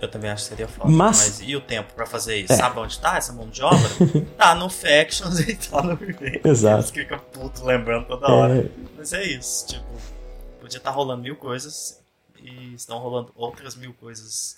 [0.04, 0.90] Eu também acho que seria foda.
[0.90, 2.52] Mas, mas e o tempo pra fazer isso?
[2.52, 2.56] É.
[2.56, 3.88] Sabe onde tá essa mão de obra?
[4.36, 6.46] tá no Factions e tá no Remake.
[6.46, 6.80] Exato.
[6.80, 8.58] Eles ficam puto lembrando toda hora.
[8.58, 8.66] É.
[8.96, 9.84] Mas é isso, tipo,
[10.60, 12.00] podia estar tá rolando mil coisas
[12.42, 14.56] e estão rolando outras mil coisas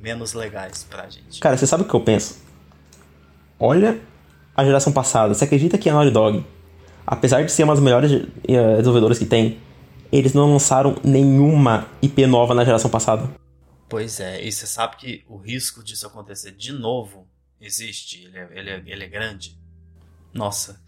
[0.00, 1.40] menos legais pra gente.
[1.40, 2.38] Cara, você sabe o que eu penso?
[3.58, 4.00] Olha
[4.56, 5.32] a geração passada.
[5.32, 6.44] Você acredita que a Naughty Dog,
[7.06, 8.26] apesar de ser uma das melhores uh,
[8.76, 9.58] desenvolvedoras que tem,
[10.10, 13.30] eles não lançaram nenhuma IP nova na geração passada?
[13.92, 17.28] Pois é, e você sabe que o risco disso acontecer de novo
[17.60, 19.60] existe, ele é, ele é, ele é grande.
[20.32, 20.82] Nossa.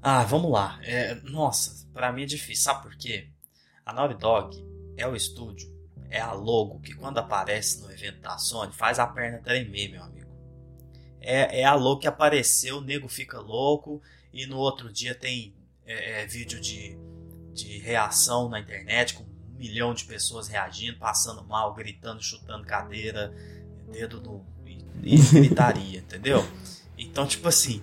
[0.00, 0.78] Ah, vamos lá.
[0.84, 2.62] É, nossa, para mim é difícil.
[2.62, 3.28] Sabe por quê?
[3.84, 4.56] A Naughty Dog
[4.96, 5.68] é o estúdio
[6.08, 10.04] é a logo que quando aparece no evento da Sony faz a perna tremer, meu
[10.04, 10.30] amigo.
[11.20, 14.00] É, é a logo que apareceu, o nego fica louco
[14.32, 16.96] e no outro dia tem é, é, vídeo de,
[17.52, 19.24] de reação na internet com
[19.62, 23.32] milhão de pessoas reagindo, passando mal, gritando, chutando cadeira,
[23.92, 24.44] dedo no.
[24.66, 26.44] e, e gritaria, entendeu?
[26.98, 27.80] Então, tipo assim,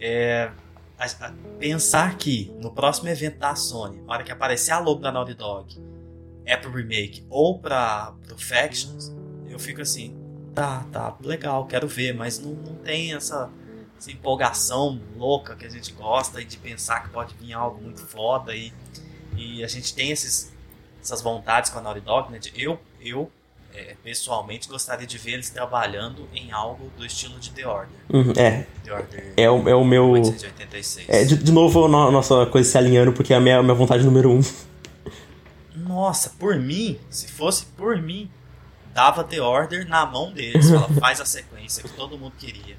[0.00, 0.52] é,
[0.96, 5.00] a, a, pensar que no próximo evento da Sony, na hora que aparecer a logo
[5.00, 5.76] da Naughty Dog,
[6.44, 9.12] é pro remake ou pra, pro Factions,
[9.48, 10.16] eu fico assim,
[10.54, 13.50] tá, tá, legal, quero ver, mas não, não tem essa,
[13.98, 18.00] essa empolgação louca que a gente gosta e de pensar que pode vir algo muito
[18.00, 18.72] foda e,
[19.36, 20.51] e a gente tem esses,
[21.02, 22.38] essas vontades com a Naughty Dog, né?
[22.38, 23.30] De, eu, eu
[23.74, 27.96] é, pessoalmente gostaria de ver eles trabalhando em algo do estilo de The Order.
[28.10, 28.66] Uhum, é.
[28.84, 30.10] The Order é o, é o meu.
[30.10, 31.08] 886.
[31.08, 33.74] É, de, de novo, a nossa coisa se alinhando, porque é a minha, a minha
[33.74, 34.40] vontade número um.
[35.74, 38.30] Nossa, por mim, se fosse por mim,
[38.94, 40.70] dava The Order na mão deles.
[40.70, 42.76] Fala, faz a sequência que todo mundo queria.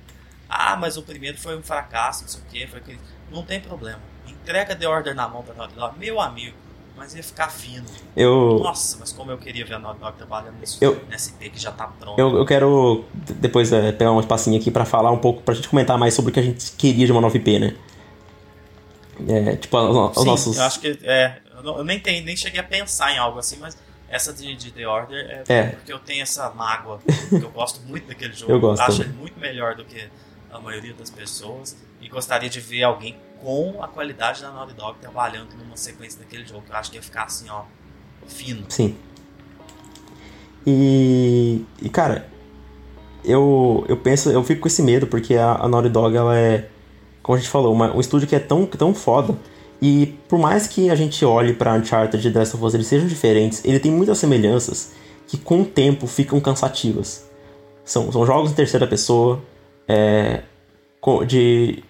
[0.48, 3.00] Ah, mas o primeiro foi um fracasso, não sei o que, foi.
[3.32, 4.00] Não tem problema.
[4.28, 5.98] Entrega The Order na mão da Naughty Dog.
[5.98, 6.56] Meu amigo,
[7.04, 7.86] mas ia ficar fino.
[8.16, 8.60] Eu...
[8.64, 11.04] Nossa, mas como eu queria ver a Naughty Dog trabalhando nisso, eu...
[11.10, 12.18] nesse IP que já tá pronto.
[12.18, 15.68] Eu, eu quero depois é, pegar um espacinho aqui para falar um pouco, pra gente
[15.68, 17.76] comentar mais sobre o que a gente queria de uma nova IP, né?
[19.28, 20.58] É, tipo, os, Sim, nossos...
[20.58, 23.78] eu acho que, é, eu nem, tenho, nem cheguei a pensar em algo assim, mas
[24.08, 27.00] essa de, de The Order é, é, porque eu tenho essa mágoa,
[27.32, 28.52] eu gosto muito daquele jogo.
[28.54, 28.82] Eu gosto.
[28.82, 30.08] Acho ele muito melhor do que
[30.50, 34.98] a maioria das pessoas e gostaria de ver alguém com a qualidade da Naughty Dog
[35.00, 36.64] trabalhando numa sequência daquele jogo.
[36.70, 37.64] Eu acho que ia ficar assim, ó,
[38.28, 38.66] fino.
[38.70, 38.96] Sim.
[40.66, 42.28] E, e cara,
[43.24, 46.70] eu, eu penso, eu fico com esse medo porque a, a Naughty Dog ela é,
[47.22, 49.38] como a gente falou, uma, um estúdio que é tão, tão foda
[49.82, 52.88] e por mais que a gente olhe para Uncharted e The Last of Us, eles
[52.88, 54.94] sejam diferentes, ele tem muitas semelhanças
[55.28, 57.30] que com o tempo ficam cansativas.
[57.84, 59.42] São, são jogos em terceira pessoa,
[59.86, 60.44] é,
[61.28, 61.84] de,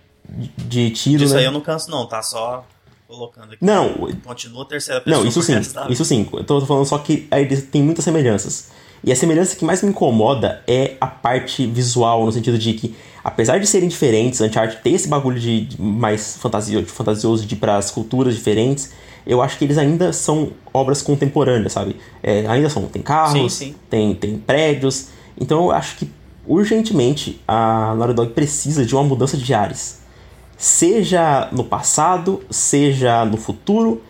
[0.58, 1.24] de tiro.
[1.24, 1.42] Isso né?
[1.42, 2.66] aí eu não canso, não, tá só
[3.08, 3.64] colocando aqui.
[3.64, 3.94] Não,
[4.24, 5.22] continua a terceira pessoa.
[5.22, 5.54] Não, isso sim,
[5.90, 6.28] isso sim.
[6.34, 8.72] Eu tô falando só que eles têm muitas semelhanças.
[9.04, 12.96] E a semelhança que mais me incomoda é a parte visual, no sentido de que
[13.24, 17.54] apesar de serem diferentes, Uncharted tem esse bagulho de, de mais fantasioso, de fantasioso de
[17.54, 18.92] ir para as culturas diferentes,
[19.26, 21.98] eu acho que eles ainda são obras contemporâneas, sabe?
[22.22, 23.76] É, ainda são, tem carros, sim, sim.
[23.90, 25.08] Tem, tem prédios,
[25.40, 26.10] então eu acho que
[26.46, 30.03] urgentemente a Naughty Dog precisa de uma mudança de ares.
[30.64, 34.02] Seja no passado, seja no futuro,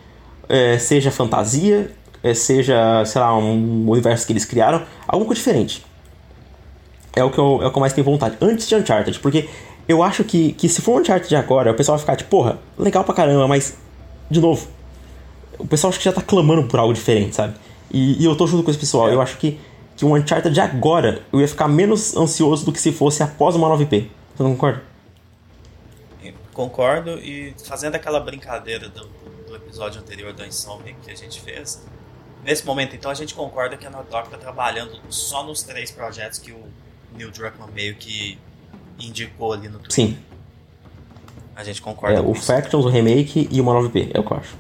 [0.48, 5.84] é, seja fantasia, é, seja, sei lá, um universo que eles criaram, algo diferente
[7.16, 8.38] é o que eu, é o que eu mais tenho vontade.
[8.42, 9.48] Antes de Uncharted, porque
[9.88, 13.04] eu acho que, que se for Uncharted agora, o pessoal vai ficar tipo, porra, legal
[13.04, 13.76] pra caramba, mas,
[14.30, 14.68] de novo,
[15.58, 17.54] o pessoal acho que já tá clamando por algo diferente, sabe?
[17.92, 19.10] E, e eu tô junto com esse pessoal.
[19.10, 19.60] Eu acho que,
[19.96, 23.56] que um Uncharted de agora eu ia ficar menos ansioso do que se fosse após
[23.56, 24.08] uma 9P.
[24.36, 24.93] Você não concorda?
[26.54, 29.10] Concordo, e fazendo aquela brincadeira do,
[29.48, 31.84] do episódio anterior da Insomnia que a gente fez,
[32.44, 35.92] nesse momento então a gente concorda que a Naughty Dog tá trabalhando só nos três
[35.92, 36.64] projetos que o
[37.16, 38.38] Neil Druckmann meio que
[39.00, 39.94] indicou ali no Twitter.
[39.94, 40.18] Sim.
[41.56, 42.46] A gente concorda é, com o isso.
[42.46, 44.56] Factions, o remake e uma 9P, é o que eu acho.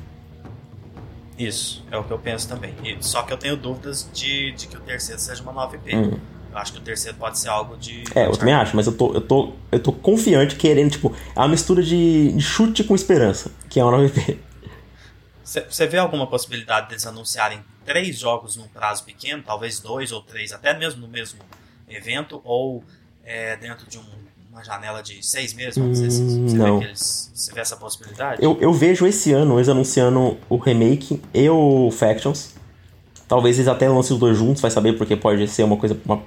[1.38, 2.74] Isso, é o que eu penso também.
[2.84, 5.96] E, só que eu tenho dúvidas de, de que o terceiro seja uma 9P.
[5.96, 6.20] Hum.
[6.54, 8.04] Eu acho que o terceiro pode ser algo de.
[8.14, 11.40] É, eu também acho, mas eu tô, eu tô, eu tô confiante querendo, tipo, é
[11.40, 14.38] uma mistura de, de chute com esperança, que é uma 9P.
[15.44, 20.54] Você vê alguma possibilidade deles anunciarem três jogos num prazo pequeno, talvez dois ou três,
[20.54, 21.40] até mesmo no mesmo
[21.90, 22.84] evento, ou
[23.26, 24.04] é, dentro de um,
[24.52, 26.48] uma janela de seis meses, vamos dizer assim?
[26.48, 26.80] Você não.
[26.80, 28.44] vê, eles, você vê essa possibilidade?
[28.44, 32.54] Eu, eu vejo esse ano eles anunciando o remake e o Factions.
[33.28, 36.00] Talvez eles até lancem os dois juntos, vai saber, porque pode ser uma coisa.
[36.06, 36.22] Uma,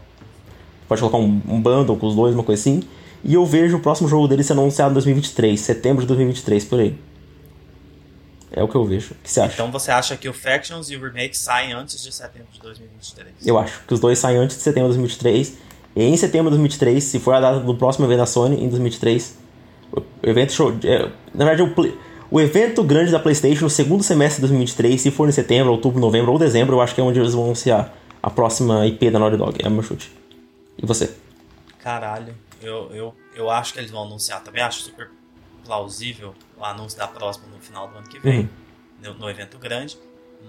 [0.88, 2.82] pode colocar um, um bundle com os dois, uma coisa assim.
[3.24, 6.80] E eu vejo o próximo jogo deles sendo anunciado em 2023, setembro de 2023, por
[6.80, 6.96] aí.
[8.52, 9.12] É o que eu vejo.
[9.12, 9.54] O que você acha?
[9.54, 13.46] Então você acha que o Factions e o Remake saem antes de setembro de 2023?
[13.46, 15.54] Eu acho que os dois saem antes de setembro de 2023.
[15.96, 18.68] E em setembro de 2023, se for a data do próximo evento da Sony, em
[18.68, 19.36] 2023,
[19.92, 20.74] o evento show.
[20.84, 21.94] É, na verdade, o, play,
[22.30, 26.00] o evento grande da PlayStation no segundo semestre de 2023, se for em setembro, outubro,
[26.00, 29.18] novembro ou dezembro, eu acho que é onde eles vão anunciar a próxima IP da
[29.18, 29.58] Naughty Dog.
[29.62, 30.10] É o meu chute.
[30.78, 31.16] E você?
[31.78, 34.62] Caralho, eu, eu, eu acho que eles vão anunciar também.
[34.62, 35.10] Acho super
[35.64, 38.48] plausível o anúncio da próxima no final do ano que vem, Uhum.
[39.02, 39.98] no, no evento grande.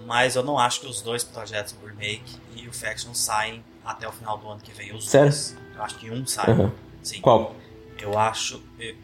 [0.06, 4.06] Mas eu não acho que os dois projetos, o Remake e o Faction, saem até
[4.06, 4.94] o final do ano que vem.
[4.94, 5.28] Os Sério?
[5.28, 5.56] dois.
[5.74, 6.50] Eu acho que um sai.
[6.50, 6.72] Aham.
[7.02, 7.20] Sim.
[7.20, 7.56] Qual?
[7.98, 8.62] Eu acho.
[8.78, 8.94] eu-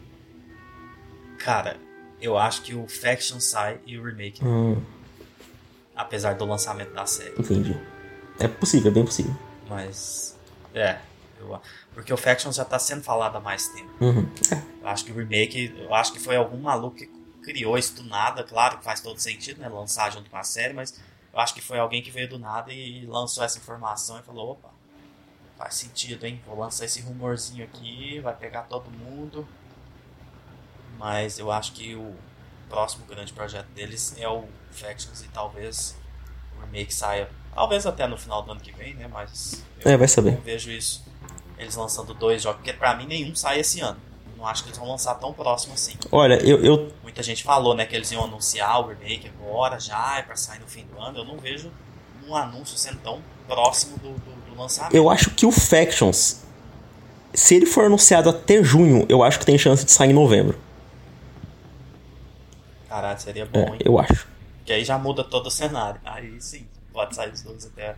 [1.39, 1.77] Cara,
[2.21, 4.81] eu acho que o Faction sai e o Remake, Hum,
[5.95, 7.33] apesar do lançamento da série.
[7.39, 7.75] entendi.
[8.39, 9.35] É possível, é bem possível.
[9.69, 10.37] Mas.
[10.73, 10.99] É.
[11.39, 11.59] Eu,
[11.93, 13.91] porque o Faction já tá sendo falado há mais tempo.
[14.03, 14.29] Uhum.
[14.81, 17.07] Eu acho que o remake, eu acho que foi algum maluco que
[17.43, 19.67] criou isso do nada, claro que faz todo sentido, né?
[19.69, 20.99] Lançar junto com a série, mas
[21.33, 24.51] eu acho que foi alguém que veio do nada e lançou essa informação e falou,
[24.53, 24.69] opa,
[25.57, 26.41] faz sentido, hein?
[26.45, 29.47] Vou lançar esse rumorzinho aqui, vai pegar todo mundo.
[30.97, 32.15] Mas eu acho que o
[32.69, 35.95] próximo grande projeto deles é o Factions e talvez
[36.57, 37.29] o remake saia.
[37.53, 39.07] Talvez até no final do ano que vem, né?
[39.07, 40.31] Mas eu É, vai saber.
[40.31, 41.05] não vejo isso.
[41.57, 43.97] Eles lançando dois jogos, porque pra mim nenhum sai esse ano.
[44.37, 45.93] Não acho que eles vão lançar tão próximo assim.
[46.11, 50.17] Olha, eu, eu Muita gente falou, né, que eles iam anunciar o remake agora, já,
[50.17, 51.19] é pra sair no fim do ano.
[51.19, 51.71] Eu não vejo
[52.27, 54.93] um anúncio sendo tão próximo do, do, do lançamento.
[54.93, 56.41] Eu acho que o Factions,
[57.33, 60.59] se ele for anunciado até junho, eu acho que tem chance de sair em novembro.
[62.89, 63.79] Caralho, seria bom, É, hein?
[63.83, 64.27] eu acho.
[64.57, 65.99] Porque aí já muda todo o cenário.
[66.03, 67.95] Aí sim, pode sair os dois até.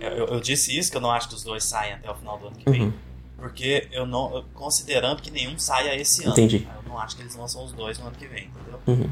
[0.00, 2.38] Eu, eu, disse isso, que eu não acho que os dois saem até o final
[2.38, 2.82] do ano que vem.
[2.82, 2.92] Uhum.
[3.36, 4.34] Porque eu não.
[4.34, 6.32] eu- considerando que nenhum saia esse ano.
[6.32, 6.66] Entendi.
[6.84, 8.80] Eu não acho que eles lançam os dois no ano que vem, entendeu?
[8.86, 9.10] Uhum.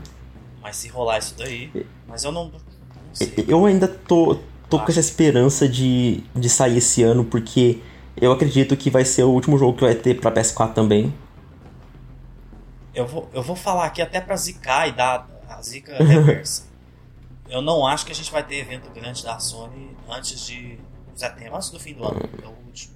[0.62, 1.70] Mas se rolar isso daí.
[2.08, 2.46] Mas eu não.
[2.46, 2.60] Não
[3.14, 3.32] sei.
[3.46, 7.80] Eu ainda tô, tô com essa esperança de, de sair esse ano, porque
[8.16, 11.14] eu acredito que vai ser o último jogo que vai ter pra PS4 também.
[12.94, 16.64] Eu vou, eu vou falar aqui até pra zicar e dar a zica reversa.
[17.48, 20.78] Eu não acho que a gente vai ter evento grande da Sony antes de
[21.14, 22.20] setembro, antes do fim do ano.
[22.42, 22.94] É o último.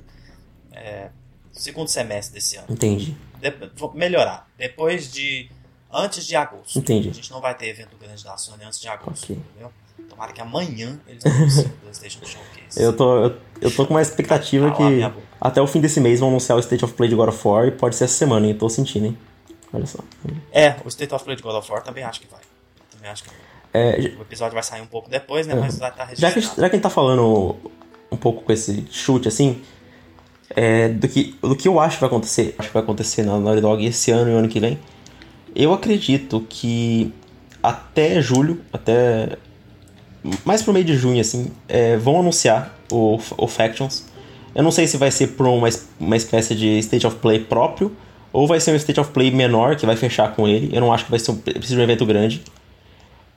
[0.73, 1.11] É,
[1.53, 2.67] segundo semestre desse ano.
[2.71, 3.17] Entendi.
[3.41, 4.49] De- vou melhorar.
[4.59, 5.51] Depois de.
[5.93, 6.79] Antes de agosto.
[6.79, 7.09] Entendi.
[7.11, 9.25] A gente não vai ter evento grande da Sony antes de agosto.
[9.25, 9.37] Ok.
[9.37, 9.73] Entendeu?
[10.09, 12.81] Tomara que amanhã eles anunciem o PlayStation Showcase.
[12.83, 15.01] Eu tô, eu, eu tô com uma expectativa a que
[15.41, 17.67] até o fim desse mês vão anunciar o State of Play de God of War
[17.67, 18.55] e pode ser essa semana, hein?
[18.57, 19.19] Tô sentindo, hein?
[19.73, 19.99] Olha só.
[20.53, 22.41] É, o State of Play de God of War também acho que vai.
[22.91, 23.39] Também acho que vai.
[23.73, 25.55] É, O episódio vai sair um pouco depois, né?
[25.55, 26.41] Mas vai estar já, que, a registrado.
[26.41, 27.57] gente- já que a gente tá falando
[28.11, 29.61] um pouco com esse chute assim,
[30.57, 33.39] é, do, que, do que eu acho que vai acontecer, acho que vai acontecer na
[33.39, 34.79] Naughty Dog esse ano e o ano que vem,
[35.55, 37.13] eu acredito que
[37.63, 39.37] até julho, até
[40.45, 44.07] mais pro meio de junho, assim, é, vão anunciar o, o Factions.
[44.55, 47.95] Eu não sei se vai ser por uma, uma espécie de State of Play próprio,
[48.33, 50.75] ou vai ser um State of Play menor que vai fechar com ele.
[50.75, 52.43] Eu não acho que vai ser um, precisa de um evento grande.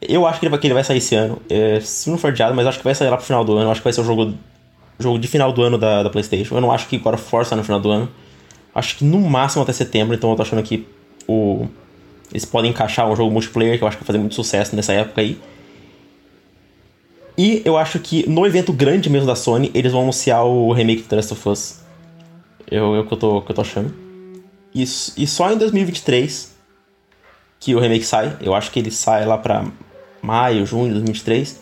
[0.07, 1.41] Eu acho que ele vai, que ele vai sair esse ano.
[1.49, 3.53] É, se não for adiado, mas eu acho que vai sair lá pro final do
[3.53, 3.67] ano.
[3.67, 4.33] Eu acho que vai ser o jogo,
[4.99, 6.55] jogo de final do ano da, da PlayStation.
[6.55, 8.09] Eu não acho que War sai no final do ano.
[8.73, 10.15] Acho que no máximo até setembro.
[10.15, 10.87] Então eu tô achando que
[11.27, 11.67] o,
[12.31, 14.93] eles podem encaixar um jogo multiplayer que eu acho que vai fazer muito sucesso nessa
[14.93, 15.39] época aí.
[17.37, 21.03] E eu acho que no evento grande mesmo da Sony, eles vão anunciar o remake
[21.03, 21.79] de The Last of Us.
[22.69, 23.93] Eu, é o que eu tô, que eu tô achando.
[24.73, 26.55] E, e só em 2023
[27.59, 28.35] que o remake sai.
[28.41, 29.65] Eu acho que ele sai lá pra
[30.23, 31.61] maio, junho de 2023.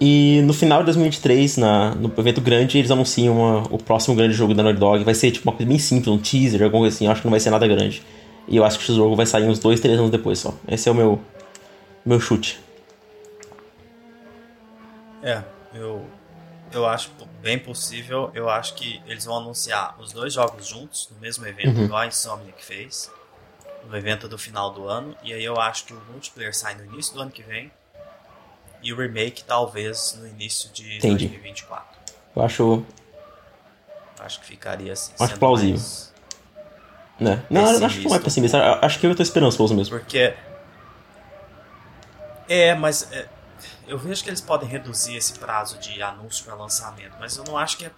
[0.00, 4.34] E no final de 2023, na, no evento grande, eles anunciam uma- o próximo grande
[4.34, 5.04] jogo da Naughty Dog.
[5.04, 7.06] Vai ser tipo uma coisa bem simples, um teaser, alguma coisa assim.
[7.06, 8.02] Eu acho que não vai ser nada grande.
[8.48, 10.54] E eu acho que esse jogo vai sair uns 2, 3 anos depois só.
[10.68, 11.20] Esse é o meu,
[12.04, 12.60] meu chute.
[15.22, 15.42] É,
[15.74, 16.04] eu,
[16.72, 18.30] eu acho bem possível.
[18.34, 22.06] Eu acho que eles vão anunciar os dois jogos juntos no mesmo evento, igual a
[22.06, 23.10] Insomniac fez,
[23.88, 25.16] no evento do final do ano.
[25.22, 27.70] E aí eu acho que o multiplayer sai no início do ano que vem
[28.82, 31.26] e o remake talvez no início de Entendi.
[31.28, 31.86] 2024.
[32.36, 32.84] Eu acho.
[34.20, 35.12] Acho que ficaria assim.
[35.20, 35.72] Acho plausível.
[35.76, 36.12] mais-
[37.20, 37.44] Né?
[37.50, 38.56] Não, eu acho que não é pessimista.
[38.58, 39.98] Eu Acho que eu tô esperançoso mesmo.
[39.98, 40.34] Porque.
[42.48, 43.26] É, mas é,
[43.86, 47.56] eu vejo que eles podem reduzir esse prazo de anúncio para lançamento, mas eu não
[47.56, 47.90] acho que é.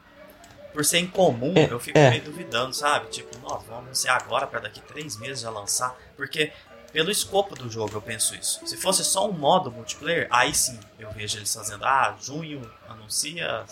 [0.77, 2.11] Por ser incomum, É, eu fico é.
[2.11, 3.07] meio duvidando, sabe?
[3.09, 5.97] Tipo, nós vamos anunciar agora para daqui três meses já lançar.
[6.15, 6.53] Porque,
[6.93, 8.61] pelo escopo do jogo, eu penso isso.
[8.67, 13.65] Se fosse só um modo multiplayer, aí sim eu vejo eles fazendo, ah, junho anuncia.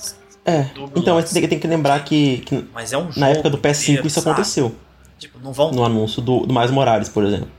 [0.46, 0.60] É,
[0.96, 1.26] então lança.
[1.26, 3.20] você tem, tem que lembrar que, que Mas é um jogo.
[3.20, 4.30] na época do PS5 inteiro, isso sabe?
[4.30, 4.74] aconteceu.
[5.18, 5.72] Tipo, não vão.
[5.72, 7.50] No anúncio do, do Miles Morales, por exemplo.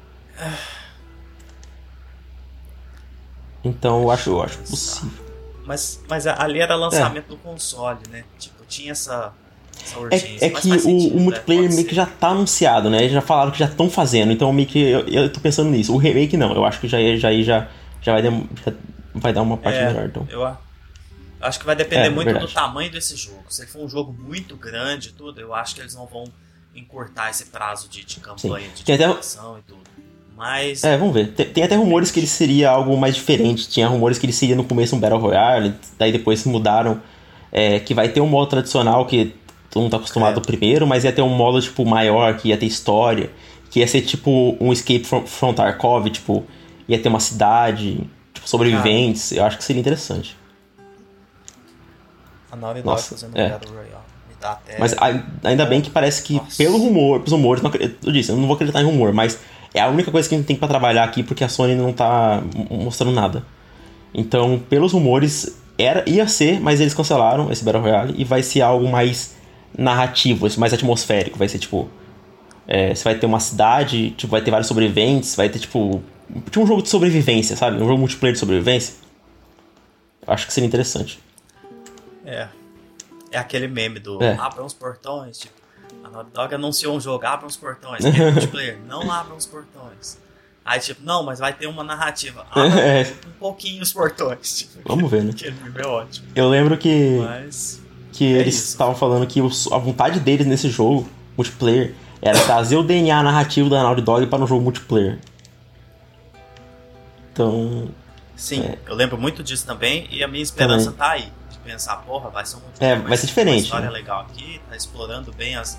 [3.64, 5.25] Então eu acho, eu acho possível.
[5.66, 8.24] Mas, mas ali era lançamento do console, né?
[8.38, 9.34] Tipo, tinha essa,
[9.84, 10.46] essa É, urgência.
[10.46, 11.24] é mas que o, sentido, o né?
[11.24, 13.00] multiplayer Pode meio que já tá anunciado, né?
[13.00, 15.94] Eles já falaram que já estão fazendo, então meio que eu, eu tô pensando nisso.
[15.94, 17.68] O remake não, eu acho que já já já,
[18.02, 18.74] já, vai, já
[19.16, 20.28] vai dar uma parte É, melhor, então.
[20.30, 20.48] Eu
[21.42, 22.54] acho que vai depender É, muito do verdade.
[22.54, 23.44] tamanho desse jogo.
[23.50, 26.24] Se for um jogo muito grande e tudo, eu acho que eles não vão
[26.76, 29.82] encurtar esse prazo de, de campanha, de Tem até- divulgação e tudo.
[30.36, 31.32] Mas É, vamos ver.
[31.34, 33.70] Tem, tem até rumores que ele seria algo mais diferente.
[33.70, 37.00] Tinha rumores que ele seria no começo um Battle Royale, daí depois mudaram.
[37.58, 39.34] é, que vai ter um modo tradicional que
[39.72, 40.44] todo mundo tá acostumado É.
[40.44, 43.30] primeiro, mas ia ter um modo, tipo, maior, que ia ter história.
[43.72, 46.44] Que ia ser, tipo, um Escape from, from Tarkov, tipo,
[46.88, 48.02] ia ter uma cidade,
[48.34, 49.32] tipo, sobreviventes.
[49.32, 50.36] Eu acho que seria interessante.
[52.52, 53.50] a Naughty Dog Nossa, fazendo é.
[53.50, 53.92] Battle Royale.
[54.30, 54.78] Me dá até...
[54.80, 56.58] Mas ai- ainda bem que parece que, Nossa.
[56.58, 57.72] pelo rumor, pelos rumores, não
[58.06, 59.40] eu disse, eu não vou acreditar em rumor, mas
[59.76, 61.92] é a única coisa que a gente tem pra trabalhar aqui porque a Sony não
[61.94, 63.46] tá mostrando nada.
[64.14, 68.62] Então, pelos rumores, era, ia ser, mas eles cancelaram esse Battle Royale e vai ser
[68.62, 69.36] algo mais
[69.78, 71.38] narrativo, mais atmosférico.
[71.38, 71.90] Vai ser tipo.
[72.66, 76.02] é, você vai ter uma cidade, tipo, vai ter vários sobreviventes, vai ter tipo.
[76.46, 77.76] Tipo um jogo de sobrevivência, sabe?
[77.76, 78.96] Um jogo multiplayer de sobrevivência.
[80.26, 81.20] Acho que seria interessante.
[82.26, 82.48] É.
[83.32, 84.36] É aquele meme do É.
[84.40, 85.54] abram os portões, tipo,
[86.16, 88.04] Naughty Dog anunciou um jogo, abram os portões.
[88.06, 90.18] Aí o multiplayer, não abram os portões.
[90.64, 92.46] Aí, tipo, não, mas vai ter uma narrativa.
[92.50, 93.04] Abra É.
[93.28, 94.58] um pouquinho os portões.
[94.58, 95.30] Tipo, Vamos ver, né?
[95.36, 96.28] Aquele meme é ótimo.
[96.36, 97.20] Eu lembro que.
[97.20, 97.80] Mas.
[98.12, 101.08] que É eles estavam falando que os- a vontade deles nesse jogo,
[101.38, 105.20] multiplayer, era trazer o DNA narrativo da Naughty Dog para um jogo multiplayer.
[107.32, 107.90] Então,
[108.36, 108.78] Sim, É.
[108.88, 111.32] eu lembro muito disso também e a minha esperança tá aí.
[111.50, 113.92] De pensar, porra, vai ser um É, vai ser diferente, Uma história né?
[113.92, 115.78] legal aqui, tá explorando bem as,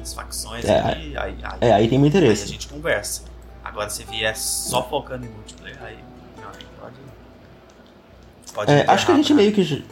[0.00, 2.48] as facções É, aqui, aí, aí, é, aí tem muito aí a interesse.
[2.48, 3.22] gente conversa.
[3.64, 5.98] Agora, se vier só focando em multiplayer, aí,
[6.80, 6.96] pode.
[8.54, 9.84] Pode É, acho que a gente meio que.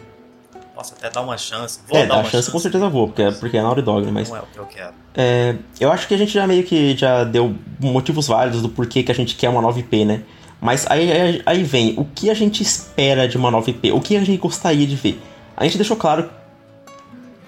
[0.75, 1.81] Posso até dar uma chance.
[1.89, 4.11] Vou É, dar uma chance com certeza vou, porque é, porque é Naughty Dog, né?
[4.13, 4.93] Mas Não é o que eu quero.
[5.15, 9.03] é, eu acho que a gente já meio que já deu motivos válidos do porquê
[9.03, 10.23] que a gente quer uma nova IP, né?
[10.61, 13.91] Mas aí, aí, aí vem, o que a gente espera de uma nova IP?
[13.93, 15.21] O que a gente gostaria de ver?
[15.57, 16.29] A gente deixou claro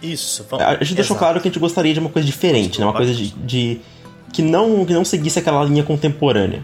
[0.02, 0.64] Isso, vamos.
[0.64, 1.18] A gente deixou Exato.
[1.18, 2.86] claro que a gente gostaria de uma coisa diferente, né?
[2.86, 3.80] Uma coisa de, de-
[4.32, 6.62] que não que não seguisse aquela linha contemporânea.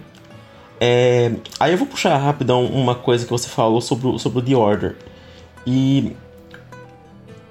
[0.80, 4.42] É, aí eu vou puxar rapidão uma coisa que você falou sobre, o- sobre o
[4.42, 4.96] The Order.
[5.66, 6.12] E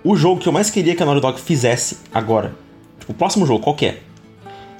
[0.03, 2.53] o jogo que eu mais queria que a Naughty Dog fizesse agora,
[2.99, 3.99] tipo, o próximo jogo, qual que é?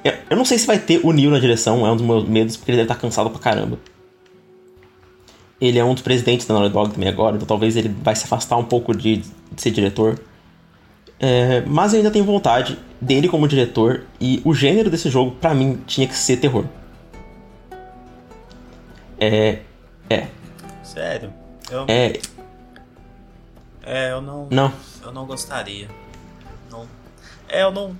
[0.04, 2.28] Eu- Eu não sei se vai ter o Neil na direção, é um dos meus
[2.28, 3.78] medos, porque ele deve estar cansado pra caramba.
[5.60, 8.24] Ele é um dos presidentes da Naughty Dog também agora, então talvez ele vai se
[8.24, 9.24] afastar um pouco de, de
[9.56, 10.18] ser diretor.
[11.18, 15.54] É, mas eu ainda tenho vontade dele como diretor e o gênero desse jogo, pra
[15.54, 16.64] mim, tinha que ser terror.
[19.18, 19.60] É.
[20.10, 20.26] É.
[20.82, 21.32] Sério.
[21.70, 22.18] Eu, É.
[23.82, 24.48] é, eu não.
[24.50, 24.72] Não.
[25.02, 25.88] Eu não gostaria.
[26.70, 26.86] Não.
[27.48, 27.96] É, eu não.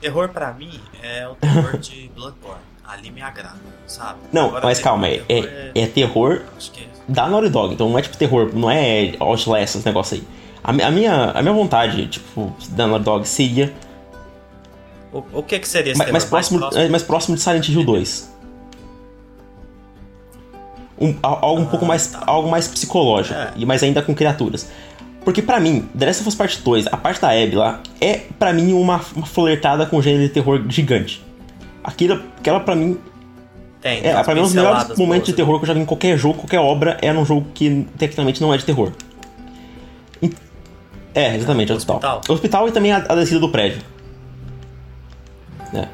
[0.00, 2.60] Terror pra mim é o terror de Bloodborne.
[2.84, 3.54] Ali me agrada,
[3.86, 4.18] sabe?
[4.32, 6.42] Não, Agora, mas terror- calma, é, é, é terror
[6.76, 6.82] é.
[7.06, 10.24] da Naughty Dog, então não é tipo terror, não é Outlast, esse negócio aí.
[10.62, 13.72] A, a minha, a minha vontade, tipo, da Naughty Dog seria
[15.12, 16.12] O, o que que seria esse mais, terror?
[16.12, 18.30] mais próximo, é, mais próximo de Silent Hill 2.
[21.00, 22.22] Um, al- algo um pouco mais, tá.
[22.26, 23.52] algo mais psicológico, É.
[23.56, 24.68] e mas ainda com criaturas.
[25.24, 28.20] Porque pra mim, The Last of Us Part 2, a parte da Abby lá, é
[28.38, 31.24] pra mim uma, uma flertada com o gênero de terror gigante.
[31.82, 32.98] Aquilo, aquela pra mim,
[33.80, 35.80] Tem, é, umas pra mim um dos melhores momentos de terror que eu já vi
[35.80, 38.92] em qualquer jogo, qualquer obra, é num jogo que tecnicamente não é de terror.
[41.14, 41.96] É, exatamente, O o hospital.
[41.96, 42.20] hospital.
[42.28, 43.82] O hospital e também a, a descida do prédio.
[45.74, 45.86] É.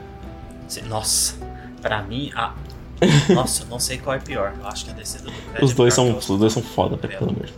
[0.89, 1.35] Nossa,
[1.81, 2.53] pra mim, a.
[3.35, 4.55] Nossa, eu não sei qual é pior.
[4.59, 6.63] Eu acho que a descida do prédio Os é dois pior são, os dois são
[6.63, 7.53] foda, pelo amor de Deus.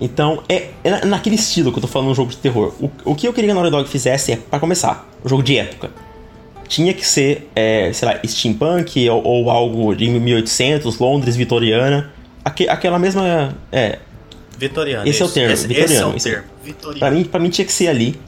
[0.00, 2.72] Então, é, é na- naquele estilo que eu tô falando um jogo de terror.
[2.80, 5.42] O, o que eu queria que a Naughty Dog fizesse é, pra começar, um jogo
[5.42, 5.90] de época.
[6.66, 12.10] Tinha que ser, é, sei lá, steampunk ou, ou algo de 1800, Londres, vitoriana.
[12.44, 13.54] Aque- aquela mesma...
[13.70, 13.98] É,
[14.58, 15.08] Vitoriano.
[15.08, 16.50] Esse é o termo, Esse, vitoriano, Esse é o termo.
[16.62, 16.98] Vitoriano.
[17.00, 18.18] pra, mim, pra mim tinha que ser ali.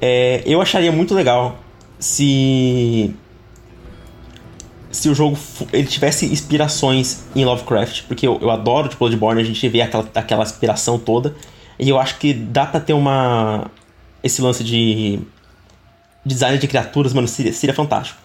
[0.00, 1.58] É, eu acharia muito legal
[1.98, 3.14] se...
[4.90, 5.38] se o jogo
[5.72, 10.08] ele tivesse inspirações em Lovecraft, porque eu, eu adoro tipo, Bloodborne, a gente vê aquela,
[10.14, 11.34] aquela inspiração toda,
[11.78, 13.70] e eu acho que dá pra ter uma.
[14.22, 15.18] esse lance de.
[16.24, 18.18] design de criaturas, mano, seria, seria fantástico.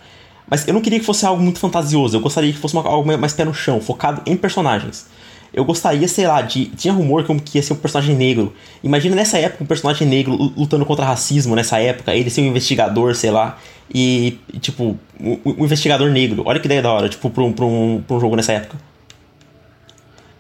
[0.50, 3.18] Mas eu não queria que fosse algo muito fantasioso, eu gostaria que fosse uma, algo
[3.18, 5.08] mais pé no chão, focado em personagens.
[5.56, 6.66] Eu gostaria, sei lá, de.
[6.66, 8.54] Tinha rumor que ia ser um personagem negro.
[8.84, 13.16] Imagina nessa época um personagem negro lutando contra racismo nessa época, ele ser um investigador,
[13.16, 13.58] sei lá.
[13.90, 16.44] E, tipo, um, um investigador negro.
[16.46, 18.78] Olha que ideia da hora, tipo, pra um, pra um, pra um jogo nessa época.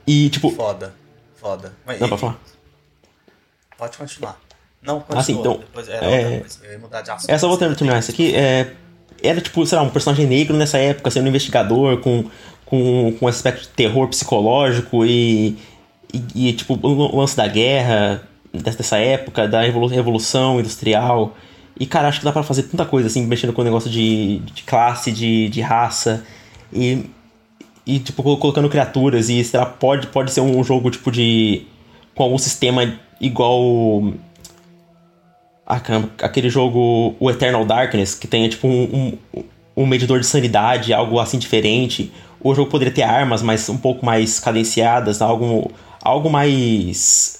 [0.06, 0.50] E, tipo.
[0.50, 0.94] Foda,
[1.38, 1.72] foda.
[1.86, 2.40] Mas, não, e, pode falar.
[3.78, 4.38] Pode continuar.
[4.82, 5.22] Não, continua.
[5.22, 5.58] Assim, então.
[5.60, 7.30] Depois, era é, eu ia mudar de assunto.
[7.30, 8.36] É, só vou terminar isso aqui.
[8.36, 8.74] É,
[9.24, 12.30] era, tipo, sei lá, um personagem negro nessa época, sendo um investigador, com,
[12.76, 15.58] com, com aspecto de terror psicológico e,
[16.14, 21.36] e, e tipo, o lance da guerra dessa época, da revolução industrial.
[21.80, 24.40] E, cara, acho que dá pra fazer tanta coisa, assim, mexendo com o negócio de,
[24.40, 26.24] de classe, de, de raça.
[26.72, 27.06] E,
[27.86, 29.30] e, tipo, colocando criaturas.
[29.30, 31.64] E será pode, pode ser um jogo, tipo, de.
[32.14, 34.14] com algum sistema igual.
[35.68, 35.82] Ah,
[36.22, 39.44] aquele jogo, o Eternal Darkness, que tem, tipo, um, um,
[39.76, 42.12] um medidor de sanidade, algo assim diferente.
[42.46, 47.40] O jogo poderia ter armas, mas um pouco mais cadenciadas, algo, algo mais.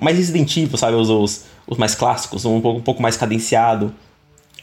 [0.00, 0.96] mais Resident Evil, sabe?
[0.96, 3.92] Os, os, os mais clássicos, um pouco, um pouco mais cadenciado.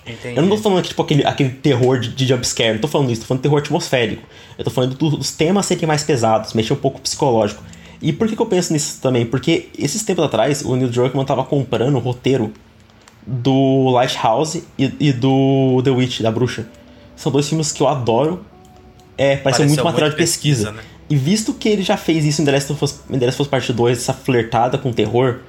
[0.03, 0.35] Entendi.
[0.35, 3.11] Eu não tô falando aqui, tipo, aquele, aquele terror de, de jumpscare, não tô falando
[3.11, 4.23] isso, tô falando terror atmosférico.
[4.57, 7.63] Eu tô falando do, dos temas serem mais pesados, mexer um pouco psicológico.
[8.01, 9.23] E por que, que eu penso nisso também?
[9.23, 12.51] Porque esses tempos atrás, o Neil Druckmann tava comprando o roteiro
[13.23, 16.67] do Lighthouse e, e, do The Witch, da Bruxa.
[17.15, 18.43] São dois filmes que eu adoro.
[19.17, 20.71] É, pareceu muito material muito de pesquisa.
[20.71, 20.95] pesquisa né?
[21.09, 23.41] E visto que ele já fez isso em The Last of Us, The Last of
[23.43, 25.39] Us Part 2, essa flertada com terror,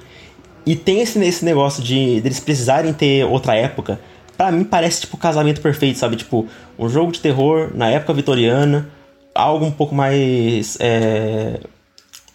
[0.65, 3.99] e tem esse, esse negócio de, de eles precisarem ter outra época,
[4.37, 6.15] para mim parece tipo o casamento perfeito, sabe?
[6.15, 6.45] Tipo,
[6.77, 8.87] um jogo de terror na época vitoriana,
[9.33, 11.59] algo um pouco mais é,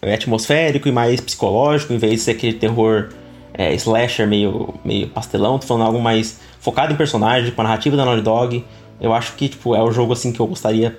[0.01, 3.09] atmosférico e mais psicológico, em vez de ser aquele terror
[3.53, 7.95] é, slasher meio, meio pastelão, tô falando algo mais focado em personagem, com a narrativa
[7.95, 8.65] da Naughty Dog.
[8.99, 10.97] Eu acho que tipo, é o jogo assim que eu gostaria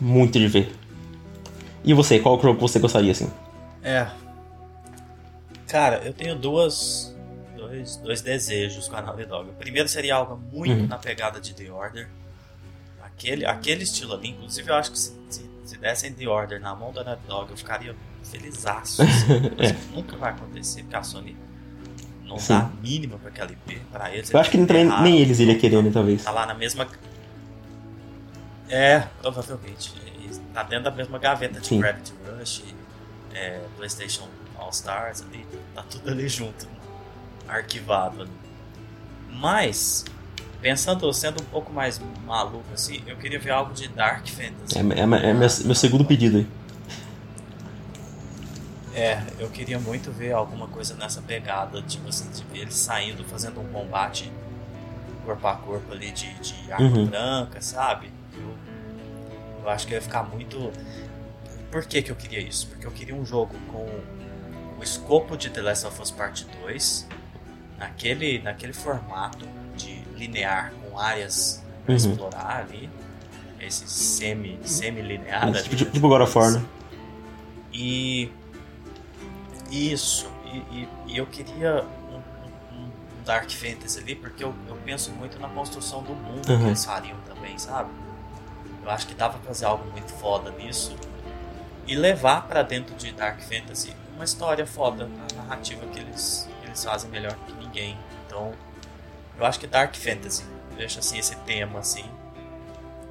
[0.00, 0.72] muito de ver.
[1.84, 3.30] E você, qual jogo você gostaria assim?
[3.82, 4.08] É.
[5.66, 7.14] Cara, eu tenho duas
[7.56, 9.50] dois, dois desejos com a Naughty Dog.
[9.50, 10.86] O primeiro seria algo muito uhum.
[10.86, 12.08] na pegada de The Order.
[13.02, 16.74] Aquele, aquele estilo ali, inclusive eu acho que se, se, se dessem The Order na
[16.74, 19.02] mão da Naughty Dog, eu ficaria felizaço.
[19.02, 19.94] Assim, é.
[19.94, 21.36] Nunca vai acontecer, porque a Sony
[22.24, 22.54] não Sim.
[22.54, 24.30] dá a mínima pra aquela IP pra eles.
[24.30, 26.22] Eu acho que nem, nem eles iriam querer, né, talvez.
[26.24, 26.86] Tá lá na mesma.
[28.68, 29.92] É, provavelmente.
[30.52, 31.80] Tá dentro da mesma gaveta de Sim.
[31.80, 32.64] Gravity Rush,
[33.32, 36.72] é, PlayStation All Stars ali, tá tudo ali junto, né?
[37.46, 38.30] arquivado ali.
[39.30, 40.04] Mas,
[40.60, 44.76] pensando, sendo um pouco mais maluco assim, eu queria ver algo de Dark Fantasy.
[44.76, 46.46] É, é, é meu, meu segundo pedido aí.
[48.94, 53.22] É, eu queria muito ver alguma coisa nessa pegada, tipo assim, de ver eles saindo,
[53.24, 54.30] fazendo um combate
[55.24, 57.06] corpo a corpo ali de, de arma uhum.
[57.06, 58.10] branca, sabe?
[59.68, 60.72] Eu, eu acho que ia ficar muito.
[61.70, 62.66] Por que, que eu queria isso?
[62.68, 63.86] Porque eu queria um jogo com
[64.78, 67.06] o escopo de The Last of Us Part 2,
[67.78, 69.46] naquele, naquele formato
[69.76, 71.96] de linear, com áreas pra uhum.
[71.96, 72.88] explorar ali,
[73.60, 75.52] esse semi, semi-linear.
[75.62, 76.64] Tipo, tipo God of War, né?
[77.72, 78.32] E
[79.70, 80.26] isso.
[80.46, 82.90] E, e, e eu queria um, um, um,
[83.24, 86.58] Dark Fantasy ali, porque eu, eu penso muito na construção do mundo uhum.
[86.58, 87.90] que eles fariam também, sabe?
[88.88, 90.96] Eu acho que dava pra fazer algo muito foda nisso.
[91.86, 96.68] E levar para dentro de Dark Fantasy uma história foda, a narrativa que eles, que
[96.68, 97.98] eles fazem melhor que ninguém.
[98.26, 98.54] Então,
[99.38, 100.42] eu acho que Dark Fantasy,
[100.74, 102.04] deixa assim esse tema assim,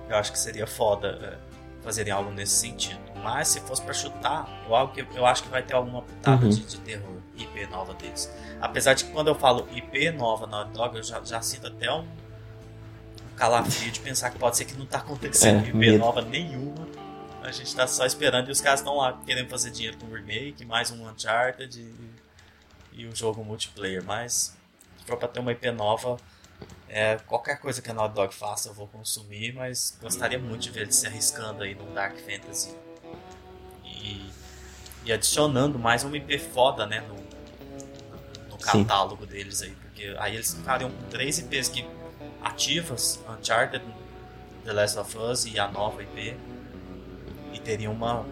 [0.10, 3.00] eu acho que seria foda é, fazerem algo nesse sentido.
[3.22, 6.50] Mas se fosse para chutar, eu, eu acho que vai ter alguma pitada uhum.
[6.50, 8.32] de, de, terror, IP nova deles.
[8.60, 11.92] Apesar de que quando eu falo IP nova na Dog, eu já, já sinto até
[11.92, 12.04] um
[13.38, 16.00] calafrio de pensar que pode ser que não tá acontecendo é, IP medo.
[16.00, 16.88] nova nenhuma.
[17.42, 20.14] A gente tá só esperando e os caras estão lá querendo fazer dinheiro com o
[20.14, 24.04] remake, mais um Uncharted e, e o jogo multiplayer.
[24.04, 24.58] Mas
[25.00, 26.18] se for pra ter uma IP nova,
[26.90, 30.72] é, qualquer coisa que a Naughty Dog faça eu vou consumir, mas gostaria muito de
[30.72, 32.76] ver ele se arriscando aí num Dark Fantasy
[35.08, 37.16] e adicionando mais uma IP foda, né, no,
[38.50, 39.30] no catálogo Sim.
[39.30, 41.86] deles aí, porque aí eles ficariam com três IPs que
[42.48, 43.84] ativas, Uncharted,
[44.64, 46.36] The Last of Us e a nova IP,
[47.54, 48.26] e teriam uma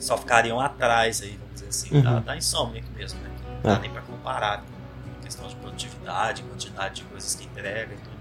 [0.00, 2.02] só ficariam atrás aí, vamos dizer assim, uhum.
[2.02, 3.30] da, da Insomniac mesmo, né?
[3.62, 3.80] Não dá é.
[3.80, 4.62] nem para comparar
[5.18, 8.14] em questão de produtividade, quantidade de coisas que entrega e tudo.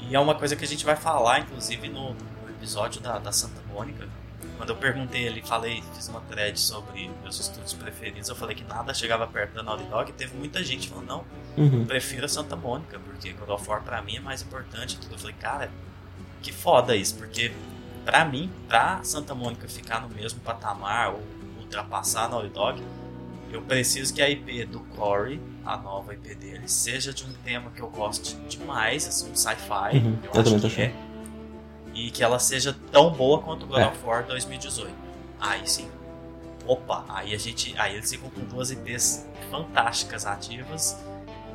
[0.00, 2.16] E é uma coisa que a gente vai falar, inclusive, no,
[2.58, 4.08] episódio da, da Santa Mônica.
[4.58, 8.64] Quando eu perguntei ele, falei, fiz uma thread sobre meus estudos preferidos, eu falei que
[8.64, 11.24] nada chegava perto da Naughty Dog e teve muita gente falando, não,
[11.56, 11.86] Uhum.
[11.86, 15.14] prefiro a Santa Mônica, porque God of War pra mim é mais importante e tudo.
[15.14, 15.70] Eu falei, cara,
[16.42, 17.52] que foda isso, porque
[18.04, 21.22] pra mim, pra Santa Mônica ficar no mesmo patamar ou
[21.58, 22.82] ultrapassar a Naughty Dog,
[23.50, 27.70] eu preciso que a IP do Corey, a nova IP dele, seja de um tema
[27.70, 30.94] que eu goste demais, assim, um sci-fi, Uhum, eu, eu acho que é,
[32.06, 33.86] e que ela seja tão boa quanto God É.
[33.88, 34.94] of War 2018.
[35.40, 35.88] Aí sim.
[36.66, 37.74] Opa, aí a gente.
[37.78, 40.96] Aí eles ficam com duas IPs fantásticas ativas.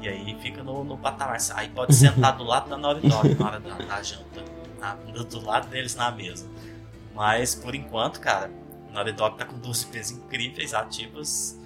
[0.01, 1.37] E aí fica no, no patamar.
[1.55, 4.43] Aí pode sentar do lado da Naughty Dog na hora da, da janta.
[4.79, 6.45] na- do lado deles na mesa.
[7.13, 8.49] Mas por enquanto, cara,
[8.91, 11.57] Naughty Dog tá com duas IPs incríveis, ativas.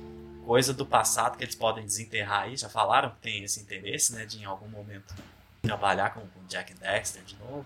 [0.46, 2.56] Coisa do passado que eles podem desenterrar aí.
[2.58, 4.26] Já falaram que tem esse interesse, né?
[4.26, 5.14] De em algum momento
[5.62, 7.66] trabalhar com, com Jack Dexter de novo.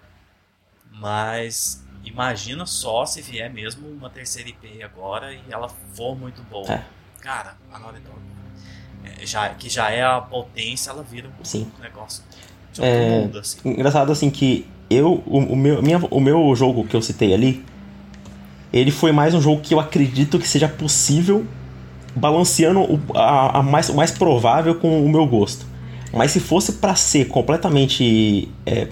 [0.92, 6.72] Mas imagina só se vier mesmo uma terceira IP agora e ela for muito boa.
[6.72, 6.84] É.
[7.20, 8.18] Cara, a Naughty Dog,
[9.04, 11.72] é, já, que já é a potência, ela vira um Sim.
[11.80, 12.24] negócio
[12.74, 13.58] de outro É, mundo, assim.
[13.64, 17.64] Engraçado assim que eu, o, o meu, minha, o meu jogo que eu citei ali,
[18.74, 21.46] ele foi mais um jogo que eu acredito que seja possível
[22.16, 25.66] balanceando o, a, a mais, o mais provável com o meu gosto.
[26.14, 28.50] Mas se fosse pra ser completamente.
[28.66, 28.88] É,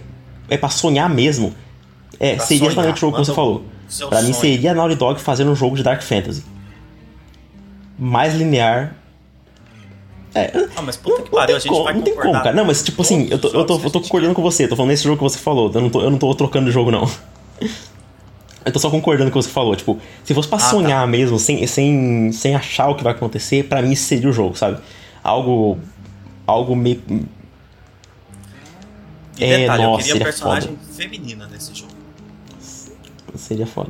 [0.49, 1.53] é pra sonhar mesmo,
[2.19, 3.63] é, Pra seria sonhar, exatamente o jogo que você o- falou.
[4.09, 4.41] Pra mim sonho.
[4.41, 6.43] seria a Naughty Dog fazendo um jogo de Dark Fantasy.
[7.97, 8.95] Mais linear.
[10.35, 12.53] É, Ah, mas puta que pariu, a gente como, vai não tem como, cara.
[12.53, 14.91] Não, mas tipo assim, eu tô, eu tô, eu tô concordando com você, tô falando
[14.91, 17.09] nesse jogo que você falou, eu não tô, eu não tô trocando de jogo, não.
[18.65, 20.67] Eu tô só concordando com o que você falou, tipo, se fosse pra Ah, tá.
[20.69, 24.55] sonhar mesmo, sem, sem, sem achar o que vai acontecer, pra mim seria o jogo,
[24.55, 24.77] sabe?
[25.23, 25.79] Algo.
[26.45, 27.01] Algo meio.
[29.39, 31.93] E É, detalhe, eu nossa, queria seria personagem feminina nesse jogo.
[33.35, 33.89] Seria foda.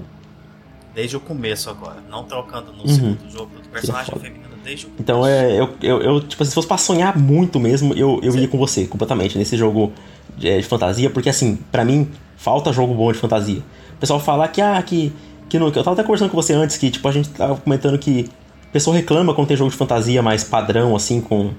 [0.93, 1.97] Desde o começo agora.
[2.09, 2.87] Não trocando no Uhum.
[2.87, 3.51] segundo jogo.
[3.71, 4.21] Personagem foda.
[4.25, 5.01] feminina desde o começo.
[5.03, 5.59] Então é.
[5.59, 8.39] Eu, eu, eu, tipo, se fosse pra sonhar muito mesmo, eu, eu Sim.
[8.39, 9.91] ia com você, completamente, nesse jogo
[10.37, 13.59] de, de fantasia, porque assim, pra mim, falta jogo bom de fantasia.
[13.93, 15.13] O pessoal fala que, ah, que.
[15.47, 17.55] que não, que eu tava até conversando com você antes, que tipo, a gente tava
[17.57, 18.27] comentando que
[18.67, 21.51] o pessoal reclama quando tem jogo de fantasia mais padrão, assim, com,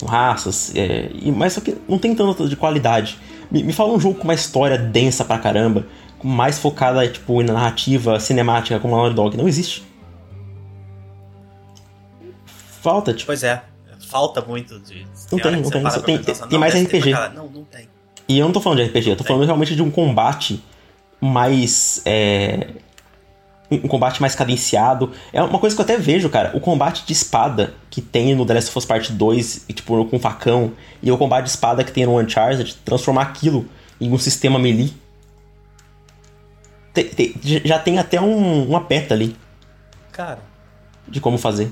[0.00, 3.18] com raças, é, e, mas só que não tem tanto de qualidade.
[3.50, 5.86] Me, me fala um jogo com uma história densa pra caramba,
[6.22, 9.36] mais focada, tipo, na narrativa cinemática como a Naughty Dog.
[9.36, 9.84] Não existe.
[12.82, 13.26] Falta, tipo.
[13.26, 13.62] Pois é.
[14.08, 15.04] Falta muito de.
[15.32, 17.10] Não tem, não tem, pra tem- pensar, tem não, mais RPG.
[17.34, 17.88] Não, não tem.
[18.28, 20.62] E eu não tô falando de RPG, eu tô falando realmente de um combate
[21.20, 22.02] mais.
[22.04, 22.68] É,
[23.70, 25.10] um combate mais cadenciado.
[25.32, 26.56] É uma coisa que eu até vejo, cara.
[26.56, 30.04] O combate de espada que tem no The Last of Us Part 2, e, tipo,
[30.04, 33.66] com facão, e o combate de espada que tem no Uncharted, transformar aquilo
[34.00, 34.94] em um sistema melee.
[37.64, 39.36] Já tem até um, uma beta ali
[40.12, 40.40] Cara,
[41.06, 41.70] de como fazer.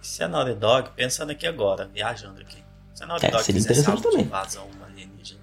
[0.00, 2.62] se a Naughty Dog, pensando aqui agora, viajando aqui.
[2.94, 4.22] Se a Naughty É, Dog seria interessante também.
[4.22, 5.40] invasão alienígena,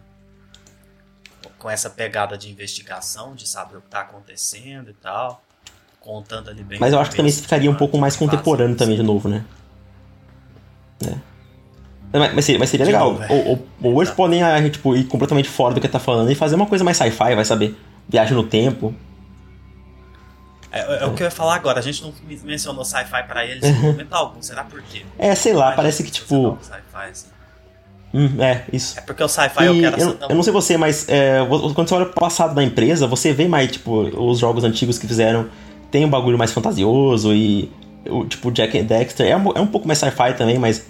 [1.58, 5.41] com essa pegada de investigação, de saber o que tá acontecendo e tal,
[6.00, 6.80] contando ali bem.
[6.80, 9.46] Mas eu acho que também ficaria um pouco mais contemporâneo também de novo, né?
[11.08, 11.16] É.
[12.20, 13.11] Mas, mas seria, mas seria legal.
[13.13, 13.28] novo, é.
[13.30, 14.16] ou, ou, ou eles Tá.
[14.16, 16.97] podem ah, tipo, ir completamente fora do que tá falando e fazer uma coisa mais
[16.97, 17.76] sci-fi, vai saber.
[18.07, 18.93] Viagem no tempo.
[20.72, 22.13] É, é o que eu ia falar agora, a gente não
[22.43, 25.03] mencionou sci-fi pra eles em momento algum, será por quê?
[25.18, 26.57] É, sei lá, parece que tipo.
[27.01, 27.28] assim.
[28.13, 28.99] hum, é, isso.
[28.99, 31.39] É porque o sci-fi eu quero eu, eu não sei você, mas é,
[31.74, 35.07] quando você olha pro passado da empresa, você vê mais, tipo, os jogos antigos que
[35.07, 35.47] fizeram.
[35.89, 37.72] Tem um bagulho mais fantasioso e.
[38.07, 40.86] O, tipo, Jack and Dexter é um, é um pouco mais sci-fi também, mas.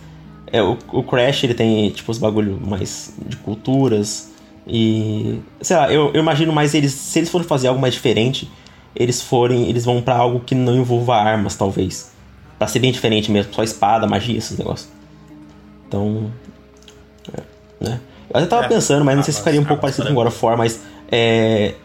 [0.52, 4.32] É, o, o Crash ele tem, tipo, os bagulho mais de culturas.
[4.68, 5.40] E.
[5.62, 6.92] Sei lá, eu, eu imagino mais eles.
[6.94, 8.50] Se eles forem fazer algo mais diferente,
[8.96, 9.70] eles forem.
[9.70, 12.12] Eles vão pra algo que não envolva armas, talvez.
[12.58, 14.90] Pra ser bem diferente mesmo, só espada, magia, esses negócios.
[15.88, 16.32] Então.
[17.34, 17.42] é,
[17.84, 18.00] né?
[18.30, 20.28] Eu até tava É, pensando, mas não sei se ficaria um pouco parecido com God
[20.28, 20.82] of War, mas.
[21.12, 21.76] É,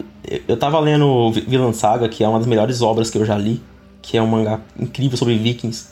[0.47, 3.37] eu tava lendo Vi- Vinland Saga, que é uma das melhores obras que eu já
[3.37, 3.61] li,
[4.01, 5.89] que é um mangá incrível sobre vikings.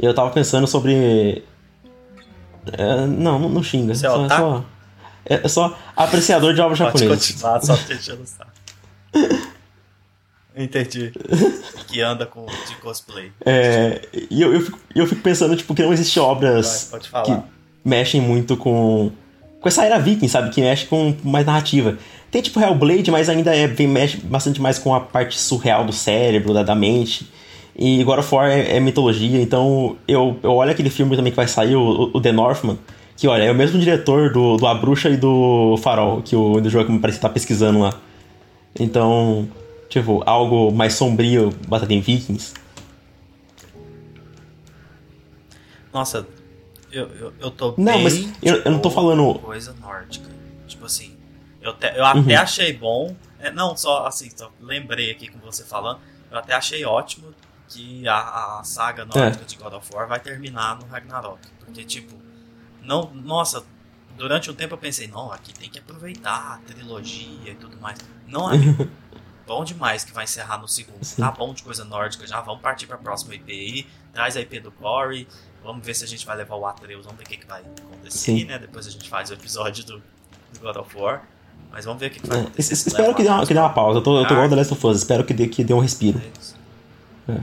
[0.00, 1.42] E eu tava pensando sobre.
[2.72, 3.94] É, não, não, xinga.
[3.94, 4.42] Você é só, otaku?
[4.42, 4.64] só,
[5.24, 7.32] é, é só apreciador de obras Pode japonesas.
[7.32, 8.50] continuar, só te enchendo o saco.
[10.56, 11.12] Entendi.
[11.86, 13.32] Que anda com de cosplay.
[13.44, 17.26] É, e eu, eu, fico, eu fico pensando, tipo, que não existem obras Vai, pode
[17.26, 17.42] que
[17.84, 19.10] mexem muito com.
[19.60, 20.50] Com essa era viking, sabe?
[20.50, 21.98] Que mexe com mais narrativa.
[22.30, 26.54] Tem tipo Hellblade, mas ainda é, mexe bastante mais com a parte surreal do cérebro,
[26.54, 27.30] da, da mente.
[27.82, 31.36] E God of War é, é mitologia, então eu, eu olho aquele filme também que
[31.36, 32.78] vai sair, o, o The Northman,
[33.16, 36.52] Que olha, é o mesmo diretor do, do A Bruxa e do Farol, que o
[36.60, 37.94] me parece que tá pesquisando lá.
[38.78, 39.48] Então,
[39.88, 42.52] tipo, algo mais sombrio baseado em Vikings.
[45.92, 46.26] Nossa,
[46.92, 49.38] eu, eu, eu tô Não, bem, mas eu, eu não tô tipo, falando.
[49.38, 50.28] coisa nórdica.
[50.68, 51.12] Tipo assim,
[51.62, 52.42] eu, te- eu até Uhum.
[52.42, 53.16] achei bom.
[53.38, 55.98] é, não, só assim, só lembrei aqui com você falando.
[56.30, 57.28] Eu até achei ótimo
[57.70, 61.38] que a, a saga nórdica de God of War vai terminar no Ragnarok.
[61.64, 62.14] Porque, tipo,
[62.82, 63.12] não.
[63.14, 63.62] Nossa,
[64.16, 67.98] durante um tempo eu pensei, não, aqui tem que aproveitar a trilogia e tudo mais.
[68.26, 68.88] Não, amigo.
[69.46, 71.02] Bom demais que vai encerrar no segundo.
[71.04, 71.22] Sim.
[71.22, 72.40] Tá bom de coisa nórdica já.
[72.40, 73.86] Vamos partir pra próxima IP aí.
[74.12, 75.26] Traz a IP do Corey.
[75.64, 77.04] Vamos ver se a gente vai levar o Atreus.
[77.04, 78.44] Vamos ver o que, que vai acontecer, Sim.
[78.44, 78.60] né?
[78.60, 81.24] Depois a gente faz o episódio do, do God of War.
[81.72, 82.76] Mas vamos ver o que, que vai É, acontecer.
[82.76, 83.98] se espero que dê, uma, que dê uma pausa.
[83.98, 84.36] Eu tô, eu tô Ah.
[84.36, 86.20] igual The Last of Us, espero que dê, que dê um respiro.
[87.28, 87.40] É,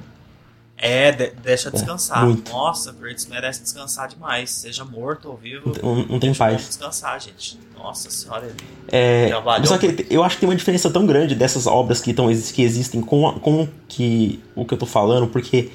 [1.12, 2.24] de- deixa descansar.
[2.26, 2.52] muito.
[2.52, 4.52] Nossa, Kratos merece descansar demais.
[4.52, 5.74] Seja morto ou vivo.
[5.82, 6.68] Não, não tem paz.
[6.68, 7.60] descansar, gente.
[7.76, 8.56] Nossa senhora, ele
[8.88, 12.14] É, trabalhou só que eu acho que tem uma diferença tão grande dessas obras que,
[12.14, 15.72] tão, que existem com, com que, o que eu tô falando, porque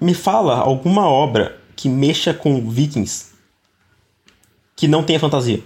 [0.00, 3.26] me fala alguma obra que mexa com vikings
[4.74, 5.62] que não tenha fantasia.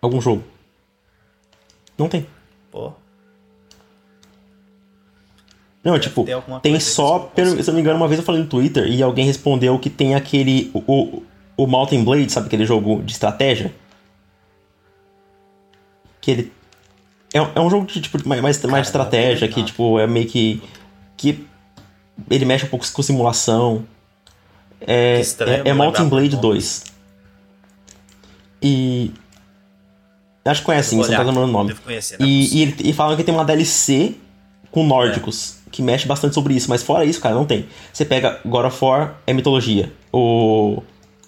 [0.00, 0.44] Algum jogo.
[1.98, 2.26] Não tem.
[2.70, 2.92] Pô,
[5.84, 6.24] Não, tipo,
[6.62, 7.64] tem só, pelo- conceito.
[7.64, 9.90] se eu não me engano, uma vez eu falei no Twitter e alguém respondeu que
[9.90, 10.70] tem aquele.
[10.72, 11.22] O, o,
[11.56, 13.74] o Mountain Blade, sabe aquele jogo de estratégia?
[16.20, 16.52] Que ele.
[17.34, 20.06] É, um- é um jogo de tipo mais, mais, Cara, estratégia, não que tipo, é
[20.06, 20.62] meio que.
[21.16, 21.44] que
[22.30, 23.84] ele mexe um pouco com simulação.
[24.80, 26.54] É, Que estranho, é, é Mountain Blade por nome.
[26.58, 26.84] 2.
[28.62, 29.10] E.
[30.44, 31.76] Acho que conhece sim, vou você não tá lembrando o nome.
[31.88, 34.14] É E, e, ele- e falam que tem uma DLC
[34.72, 35.61] com nórdicos, É.
[35.72, 37.66] que mexe bastante sobre isso, mas fora isso, cara, não tem.
[37.92, 39.90] Você pega God of War, é mitologia.
[40.12, 40.82] O,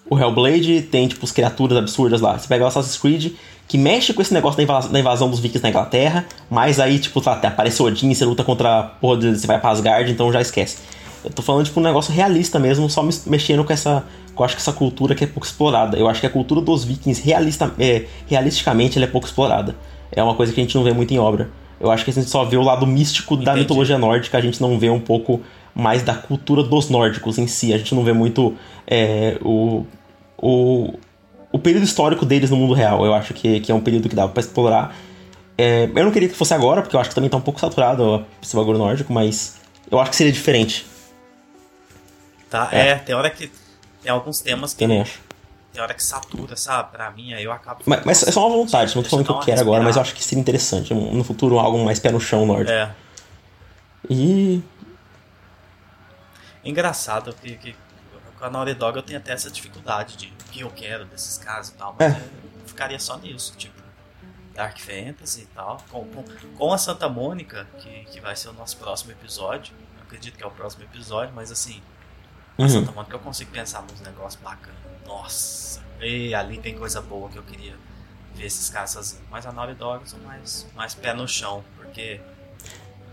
[0.09, 2.37] o Hellblade tem, tipo, as criaturas absurdas lá.
[2.37, 3.33] Você pega o Assassin's Creed,
[3.67, 6.99] que mexe com esse negócio da invasão, da invasão dos vikings na Inglaterra, mas aí,
[6.99, 10.31] tipo, tá, aparece Odin, você luta contra a porra, de, você vai pra Asgard, então
[10.31, 10.77] já esquece.
[11.23, 14.03] Eu tô falando, tipo, um negócio realista mesmo, só mexendo com essa.
[14.37, 15.97] Eu acho que essa cultura que é pouco explorada.
[15.97, 19.75] Eu acho que a cultura dos vikings, realista, é, realisticamente, ela é pouco explorada.
[20.11, 21.49] É uma coisa que a gente não vê muito em obra.
[21.79, 23.59] Eu acho que a gente só vê o lado místico da Entendi.
[23.61, 25.41] mitologia nórdica, a gente não vê um pouco
[25.73, 27.73] mais da cultura dos nórdicos em si.
[27.73, 28.55] A gente não vê muito
[28.87, 29.85] é, o,
[30.37, 30.93] o,
[31.51, 33.05] o período histórico deles no mundo real.
[33.05, 34.95] Eu acho que, que é um período que dava pra explorar.
[35.57, 37.59] É, eu não queria que fosse agora, porque eu acho que também tá um pouco
[37.59, 39.57] saturado esse bagulho nórdico, mas
[39.91, 40.85] eu acho que seria diferente.
[42.49, 42.89] Tá, É.
[42.89, 42.95] é.
[42.95, 43.51] tem hora que.
[44.01, 44.79] Tem alguns temas que.
[44.79, 45.19] Também acho.
[45.75, 46.91] Tem hora que satura, sabe?
[46.93, 47.81] Pra mim, aí eu acabo.
[47.85, 50.01] Mas, mas é só uma vontade, não tô falando que eu quero agora, mas eu
[50.01, 50.93] acho que seria interessante.
[50.93, 52.71] No futuro, algo mais pé no chão nórdico.
[52.71, 52.95] É.
[54.09, 54.63] E.
[56.63, 57.75] Engraçado que, que
[58.39, 61.37] com a Naughty Dog eu tenho até essa dificuldade de o que eu quero desses
[61.37, 62.17] casos e tal, mas É.
[62.17, 63.81] eu ficaria só nisso, tipo,
[64.53, 65.77] Dark Fantasy e tal.
[65.91, 66.23] Com, com,
[66.57, 69.73] com a Santa Mônica, que, que vai ser o nosso próximo episódio.
[69.97, 71.81] Eu acredito que é o próximo episódio, mas assim,
[72.57, 72.69] a Uhum.
[72.69, 74.84] Santa Mônica eu consigo pensar nos negócios bacanas.
[75.05, 77.75] Nossa, e ali tem coisa boa que eu queria
[78.35, 79.23] ver esses caras sozinhos.
[79.29, 82.19] Mas a Naughty Dog sou mais, mais pé no chão, porque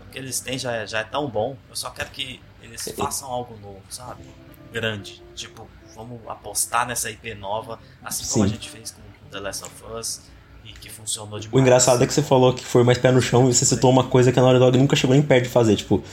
[0.07, 1.55] o que eles têm já é, já é tão bom.
[1.69, 4.23] Eu só quero que eles façam algo novo, sabe?
[4.71, 5.21] Grande.
[5.35, 8.53] Tipo, vamos apostar nessa IP nova, assim como a Sim.
[8.53, 10.21] gente fez com The Last of Us
[10.65, 11.55] e que funcionou demais.
[11.55, 13.89] O engraçado é que você falou que foi mais pé no chão e você citou
[13.91, 16.03] uma coisa que a Naughty Dog nunca chegou nem perto de fazer, tipo.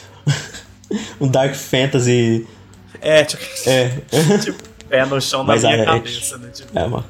[1.20, 2.46] um Dark Fantasy.
[3.00, 3.88] É, tipo, É.
[4.44, 6.48] tipo pé no chão na Mas minha a- é, cabeça, né?
[6.52, 7.04] Tipo, É, uma.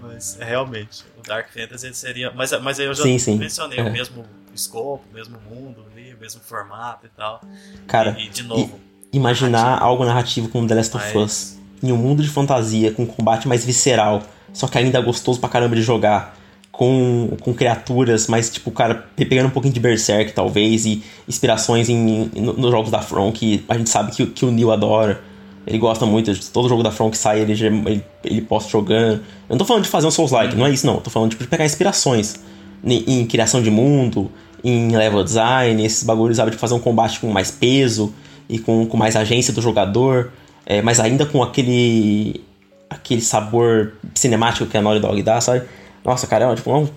[0.00, 2.30] Mas é, realmente, o Dark Fantasy seria.
[2.34, 3.36] Mas, mas aí eu já Sim, sim.
[3.36, 3.82] mencionei É.
[3.82, 4.24] o mesmo
[4.54, 7.40] escopo, o mesmo mundo ali, o mesmo formato e tal.
[7.86, 8.78] Cara, e, e, de novo,
[9.12, 9.84] imaginar narrativo.
[9.86, 13.64] algo narrativo como The Last of Us em um mundo de fantasia, com combate mais
[13.64, 14.22] visceral,
[14.52, 16.36] só que ainda gostoso pra caramba de jogar,
[16.70, 22.30] com, com criaturas, mas tipo, cara, pegando um pouquinho de Berserk, talvez, e inspirações em,
[22.34, 25.22] em- nos jogos da From, que a gente sabe que, que o Neil adora.
[25.66, 29.18] Ele gosta muito, de todo jogo da From que sai, ele, ele, ele posta jogando.
[29.48, 30.94] Eu não tô falando de fazer um Souls-like, não é isso não.
[30.94, 32.36] Eu tô falando tipo, de pegar inspirações
[32.84, 34.30] em, em criação de mundo,
[34.64, 36.50] em level design, esses bagulhos, sabe?
[36.50, 38.12] De fazer um combate com mais peso
[38.48, 40.32] e com, com mais agência do jogador,
[40.66, 42.44] é, mas ainda com aquele
[42.90, 45.66] aquele sabor cinemático que a Naughty Dog dá, sabe?
[46.04, 46.88] Nossa, cara, é tipo, um-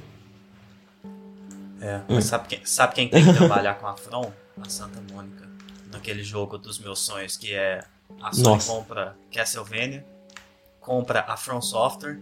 [1.82, 2.16] É, Hum.
[2.16, 4.32] mas sabe quem, sabe quem tem que trabalhar com a From?
[4.62, 5.46] A Santa Mônica.
[5.92, 7.80] Naquele jogo dos meus sonhos, que é
[8.22, 8.72] a Sony Nossa.
[8.72, 10.06] compra Castlevania,
[10.80, 12.20] compra a From Software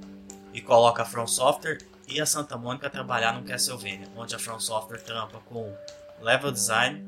[0.53, 1.77] e coloca a From Software
[2.07, 5.73] e a Santa Mônica trabalhar no Castlevania, onde a From Software trampa com
[6.21, 7.03] level design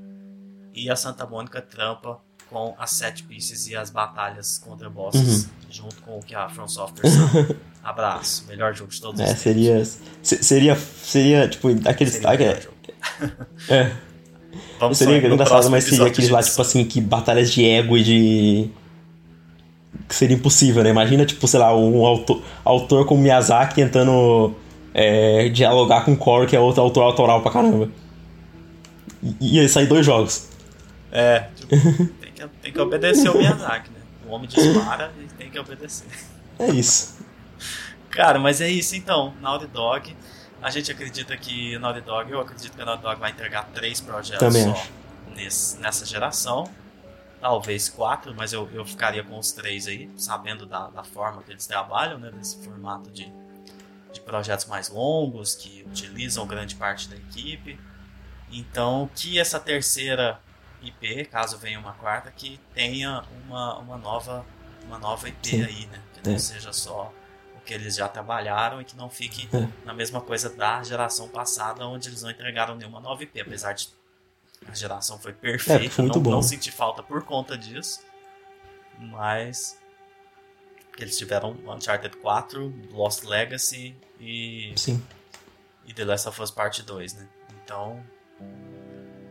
[0.74, 2.20] e a Santa Mônica trampa
[2.50, 5.48] com as set pieces e as batalhas contra bosses.
[5.70, 7.28] junto com o que a From Software são.
[7.84, 9.44] Abraço, melhor jogo de todos É, os tempos.
[9.44, 9.86] seria.
[9.86, 10.76] se- Seria.
[10.76, 12.14] Seria, tipo, aqueles.
[12.14, 12.76] Seria jogo.
[13.70, 13.96] é,
[14.80, 18.04] Vamos seria no engraçado, mas seria aqueles lá, tipo assim, que batalhas de ego e
[18.04, 18.70] de.
[20.08, 20.90] Que seria impossível, né?
[20.90, 24.54] Imagina, tipo, sei lá, um autor, autor como Miyazaki tentando
[24.94, 27.90] é, dialogar com o Core, que é outro autor autoral pra caramba.
[29.42, 30.48] E ia sair dois jogos.
[31.12, 31.70] É, tipo,
[32.22, 34.00] tem, que, tem que obedecer o Miyazaki, né?
[34.28, 36.08] O homem dispara e tem que obedecer.
[36.60, 37.16] É isso.
[38.10, 40.16] Cara, mas é isso então, Naughty Dog.
[40.66, 44.02] A gente acredita que Naughty Dog, eu acredito que a Naughty Dog vai entregar três
[44.02, 44.92] projetos Também só acho.
[45.36, 46.68] nesse, nessa geração.
[47.40, 51.52] Talvez quatro, mas eu, eu ficaria com os três aí, sabendo da, da forma que
[51.52, 52.32] eles trabalham, né?
[52.32, 53.32] Desse formato de,
[54.12, 57.80] de projetos mais longos, que utilizam grande parte da equipe.
[58.52, 60.40] Então, que essa terceira
[60.82, 64.44] IP, caso venha uma quarta, que tenha uma, uma, nova,
[64.88, 65.64] uma nova IP Sim.
[65.64, 66.02] aí, né?
[66.16, 66.40] Que não É.
[66.40, 67.14] seja só
[67.66, 69.68] que eles já trabalharam e que não fique É.
[69.84, 73.90] na mesma coisa da geração passada, onde eles não entregaram nenhuma nova IP, apesar de
[74.68, 76.32] a geração foi perfeita, foi muito não, bom.
[76.32, 78.00] não senti falta por conta disso,
[79.00, 79.78] mas
[80.98, 85.04] eles tiveram Uncharted 4, Lost Legacy e, Sim.
[85.86, 87.28] e The Last of Us Part 2, né?
[87.64, 88.02] Então,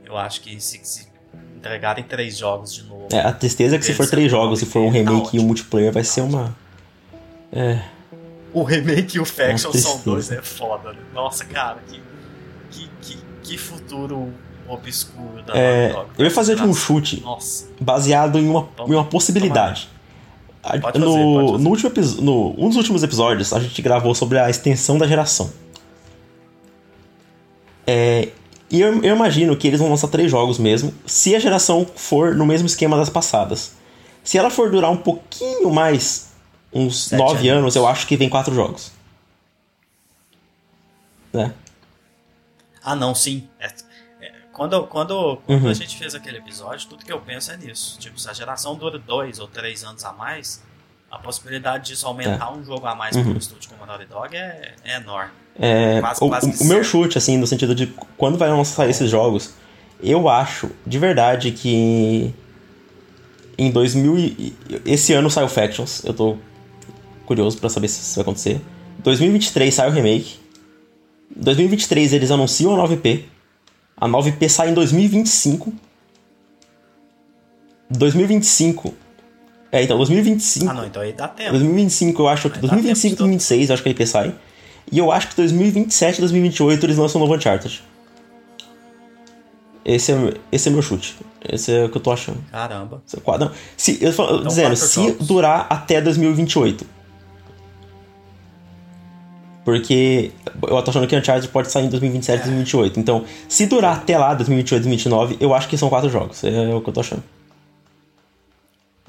[0.04, 1.08] eu acho que se, se
[1.56, 4.58] entregarem três jogos de novo, É, a tristeza é que se for três é jogos,
[4.60, 5.42] se for um tá remake e ótimo.
[5.42, 6.54] um multiplayer, vai ser uma.
[8.54, 10.98] O remake e o Faction são dois, é foda, né?
[11.12, 12.00] Nossa, cara, que,
[12.70, 14.32] que, que, que futuro
[14.68, 16.10] obscuro da É, Dog.
[16.16, 19.88] eu ia fazer de um chute Nossa, baseado em uma, em uma possibilidade.
[20.64, 21.04] No, fazer, pode fazer.
[21.04, 21.92] no último
[22.22, 25.50] no um dos últimos episódios, a gente gravou sobre a extensão da geração.
[27.86, 28.28] É,
[28.70, 32.34] e eu, eu imagino que eles vão lançar três jogos mesmo, se a geração for
[32.34, 33.72] no mesmo esquema das passadas.
[34.22, 36.28] Se ela for durar um pouquinho mais,
[36.74, 37.62] uns Sete nove anos.
[37.62, 38.90] anos, eu acho que vem quatro jogos.
[41.32, 41.52] Né?
[42.82, 43.48] Ah, não, sim.
[43.58, 43.66] É-
[44.20, 45.70] é, quando quando, quando Uhum.
[45.70, 47.98] a gente fez aquele episódio, tudo que eu penso é nisso.
[47.98, 50.62] Tipo, se a geração dura dois ou três anos a mais,
[51.10, 53.24] a possibilidade disso aumentar um jogo a mais Uhum.
[53.24, 55.32] para um estúdio como a Naughty Dog é, é enorme.
[55.58, 58.88] É, Quase- o, quase o- o meu chute, assim, no sentido de quando vai lançar
[58.88, 59.54] esses jogos,
[60.02, 62.34] eu acho de verdade que
[63.56, 66.36] em 2000 e- esse ano sai o Factions, eu tô
[67.24, 68.60] curioso pra saber se isso vai acontecer.
[68.98, 70.36] 2023 sai o remake.
[71.34, 73.22] 2023 eles anunciam a 9P.
[73.96, 75.72] A 9P sai em 2025.
[77.90, 78.94] 2025.
[79.72, 80.70] É, então 2025.
[80.70, 81.50] Ah, não, então aí dá tempo.
[81.52, 84.06] 2025 eu acho que Vai dar 2025 tempo de 2026 eu acho que a IP
[84.06, 84.34] sai.
[84.92, 87.82] E eu acho que 2027 2028 eles lançam um novo Uncharted.
[89.84, 91.16] Esse é, esse é meu chute.
[91.46, 92.38] Esse é o que eu tô achando.
[92.50, 93.02] Caramba.
[93.14, 95.26] É quadro- Se, eu falo- Então, dizendo, se jogos.
[95.26, 96.86] durar até 2028.
[99.64, 100.30] Porque
[100.62, 103.00] eu tô achando que Uncharted pode sair em 2027 2028.
[103.00, 106.44] Então, se durar até lá, 2028 2029, eu acho que são quatro jogos.
[106.44, 107.22] É o que eu tô achando.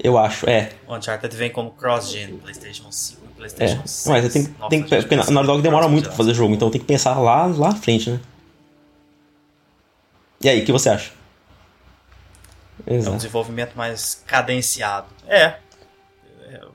[0.02, 0.72] Eu acho, é.
[0.86, 4.06] O Uncharted vem como cross-gen, PlayStation 5 e É, PlayStation 6.
[4.06, 6.70] mas tem, Nossa, tem, gente porque na Naughty Dog demora muito pra fazer jogo, então
[6.70, 8.20] tem que pensar lá, lá à frente, né?
[10.42, 11.12] E aí, o que você acha?
[12.86, 13.16] É um Exato.
[13.16, 15.06] desenvolvimento mais cadenciado.
[15.26, 15.56] É.
[16.50, 16.72] É, O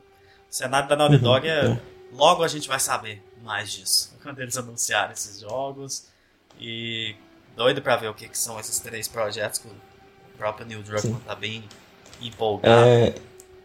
[0.49, 1.77] cenário da Naughty Uhum, Dog é, é.
[2.13, 4.15] Logo a gente vai saber mais disso.
[4.23, 6.07] Quando eles anunciarem esses jogos.
[6.59, 7.15] E
[7.55, 9.59] doido pra ver o que, que são esses três projetos.
[9.59, 9.75] Que o
[10.37, 11.67] próprio Neil Druckmann tá bem
[12.21, 12.85] empolgado.
[12.87, 13.15] É,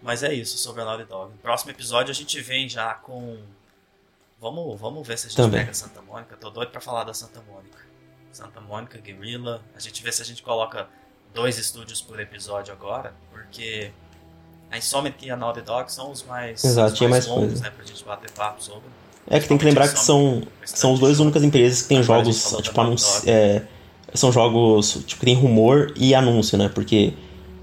[0.02, 1.32] Mas é isso sobre a Naughty Dog.
[1.32, 3.38] No próximo episódio a gente vem já com.
[4.38, 5.60] Vamos, vamos ver se a gente Também.
[5.60, 6.36] pega Santa Mônica.
[6.36, 7.78] Tô doido pra falar da Santa Mônica.
[8.32, 9.62] Santa Mônica, Guerrilla.
[9.74, 10.86] A gente vê se a gente coloca
[11.32, 13.90] dois estúdios por episódio agora, porque
[14.70, 17.52] a Insomniac e a Naughty Dog são os mais, Exato, os tinha mais mais longos,
[17.60, 17.64] coisa.
[17.64, 18.88] né, pra gente bater papo sobre.
[19.28, 22.56] É que tem que lembrar que são, são as duas únicas empresas que tem jogos,
[22.62, 23.30] tipo, anunci Dog.
[23.30, 23.62] é,
[24.14, 26.68] são jogos tipo, que tem rumor e anúncio, né?
[26.68, 27.12] Porque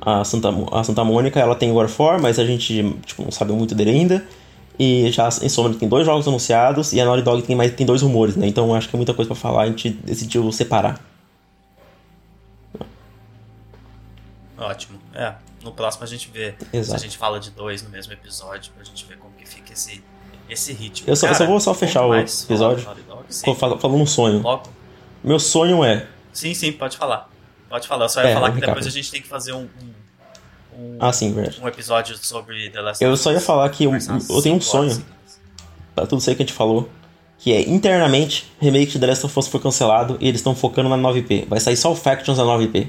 [0.01, 3.53] a Santa, a Santa Mônica, ela tem War 4, mas a gente tipo, não sabe
[3.53, 4.25] muito dele ainda.
[4.77, 7.85] E já a Insomniac tem dois jogos anunciados e a Naughty Dog tem, mais, tem
[7.85, 8.47] dois rumores, né?
[8.47, 10.99] Então acho que é muita coisa pra falar, a gente decidiu separar.
[14.57, 14.99] Ótimo.
[15.13, 15.33] É,
[15.63, 16.99] no próximo a gente vê se Exato.
[16.99, 20.03] a gente fala de dois no mesmo episódio, pra gente ver como que fica esse,
[20.49, 21.09] esse ritmo.
[21.09, 22.85] Eu só- eu só vou só fechar o episódio.
[23.79, 24.41] falando um sonho.
[24.41, 24.63] logo.
[25.23, 26.07] Meu sonho é.
[26.31, 27.29] Sim, sim, pode falar.
[27.69, 28.05] Pode falar.
[28.05, 29.93] Eu só ia É, falar que depois a gente tem que fazer um, um,
[30.77, 31.59] um, Ah, sim, verdade.
[31.61, 34.57] um episódio sobre The Last Eu só ia falar que eu, umas eu tenho um
[34.57, 35.39] horas sonho, seguidas.
[35.95, 36.89] pra tudo isso aí que a gente falou,
[37.37, 40.89] que é internamente, remake de The Last of Us foi cancelado e eles estão focando
[40.89, 41.45] na 9P.
[41.47, 42.87] Vai sair só o Factions da 9P.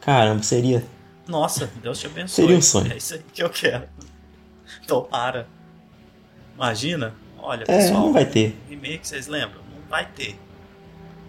[0.00, 0.84] Caramba, seria.
[1.28, 2.28] Nossa, Deus te abençoe.
[2.44, 2.92] Seria um sonho.
[2.92, 3.84] É isso aí que eu quero.
[4.86, 5.46] Tomara.
[6.54, 8.00] Imagina, olha, É, pessoal.
[8.02, 8.56] não vai ter.
[8.68, 9.60] Remake, vocês lembram?
[9.74, 10.38] Não vai ter.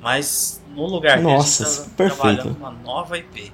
[0.02, 2.22] Mas no lugar Nossa, dele, a gente tá perfeito.
[2.22, 3.52] trabalhando uma nova IP.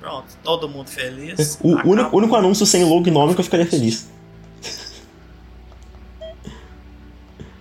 [0.00, 1.58] Pronto, todo mundo feliz.
[1.62, 4.08] O acaba- único, único anúncio sem logo e nome que eu ficaria feliz.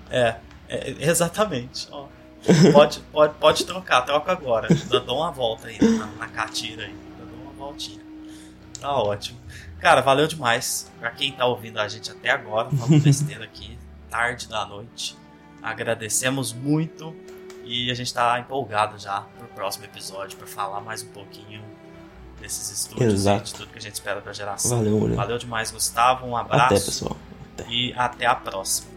[0.10, 0.36] É,
[0.70, 1.88] é, exatamente.
[1.92, 2.08] Ó,
[2.72, 4.68] pode, pode, pode trocar, troca agora.
[4.90, 6.96] Dá, dá uma volta aí na, na catira aí.
[7.18, 8.00] Dá uma voltinha.
[8.80, 9.40] Tá ótimo.
[9.80, 10.92] Cara, valeu demais.
[11.00, 13.78] Pra quem tá ouvindo a gente até agora, falando besteira aqui,
[14.10, 15.18] tarde da noite.
[15.62, 17.16] Agradecemos muito
[17.64, 21.62] e a gente tá empolgado já pro próximo episódio pra falar mais um pouquinho
[22.40, 23.42] desses estúdios Exato.
[23.42, 24.78] e de tudo que a gente espera pra geração.
[24.78, 25.16] Valeu.
[25.16, 26.26] Valeu demais, Gustavo.
[26.26, 27.18] Um abraço Até, pessoal.
[27.68, 28.97] e até a próxima.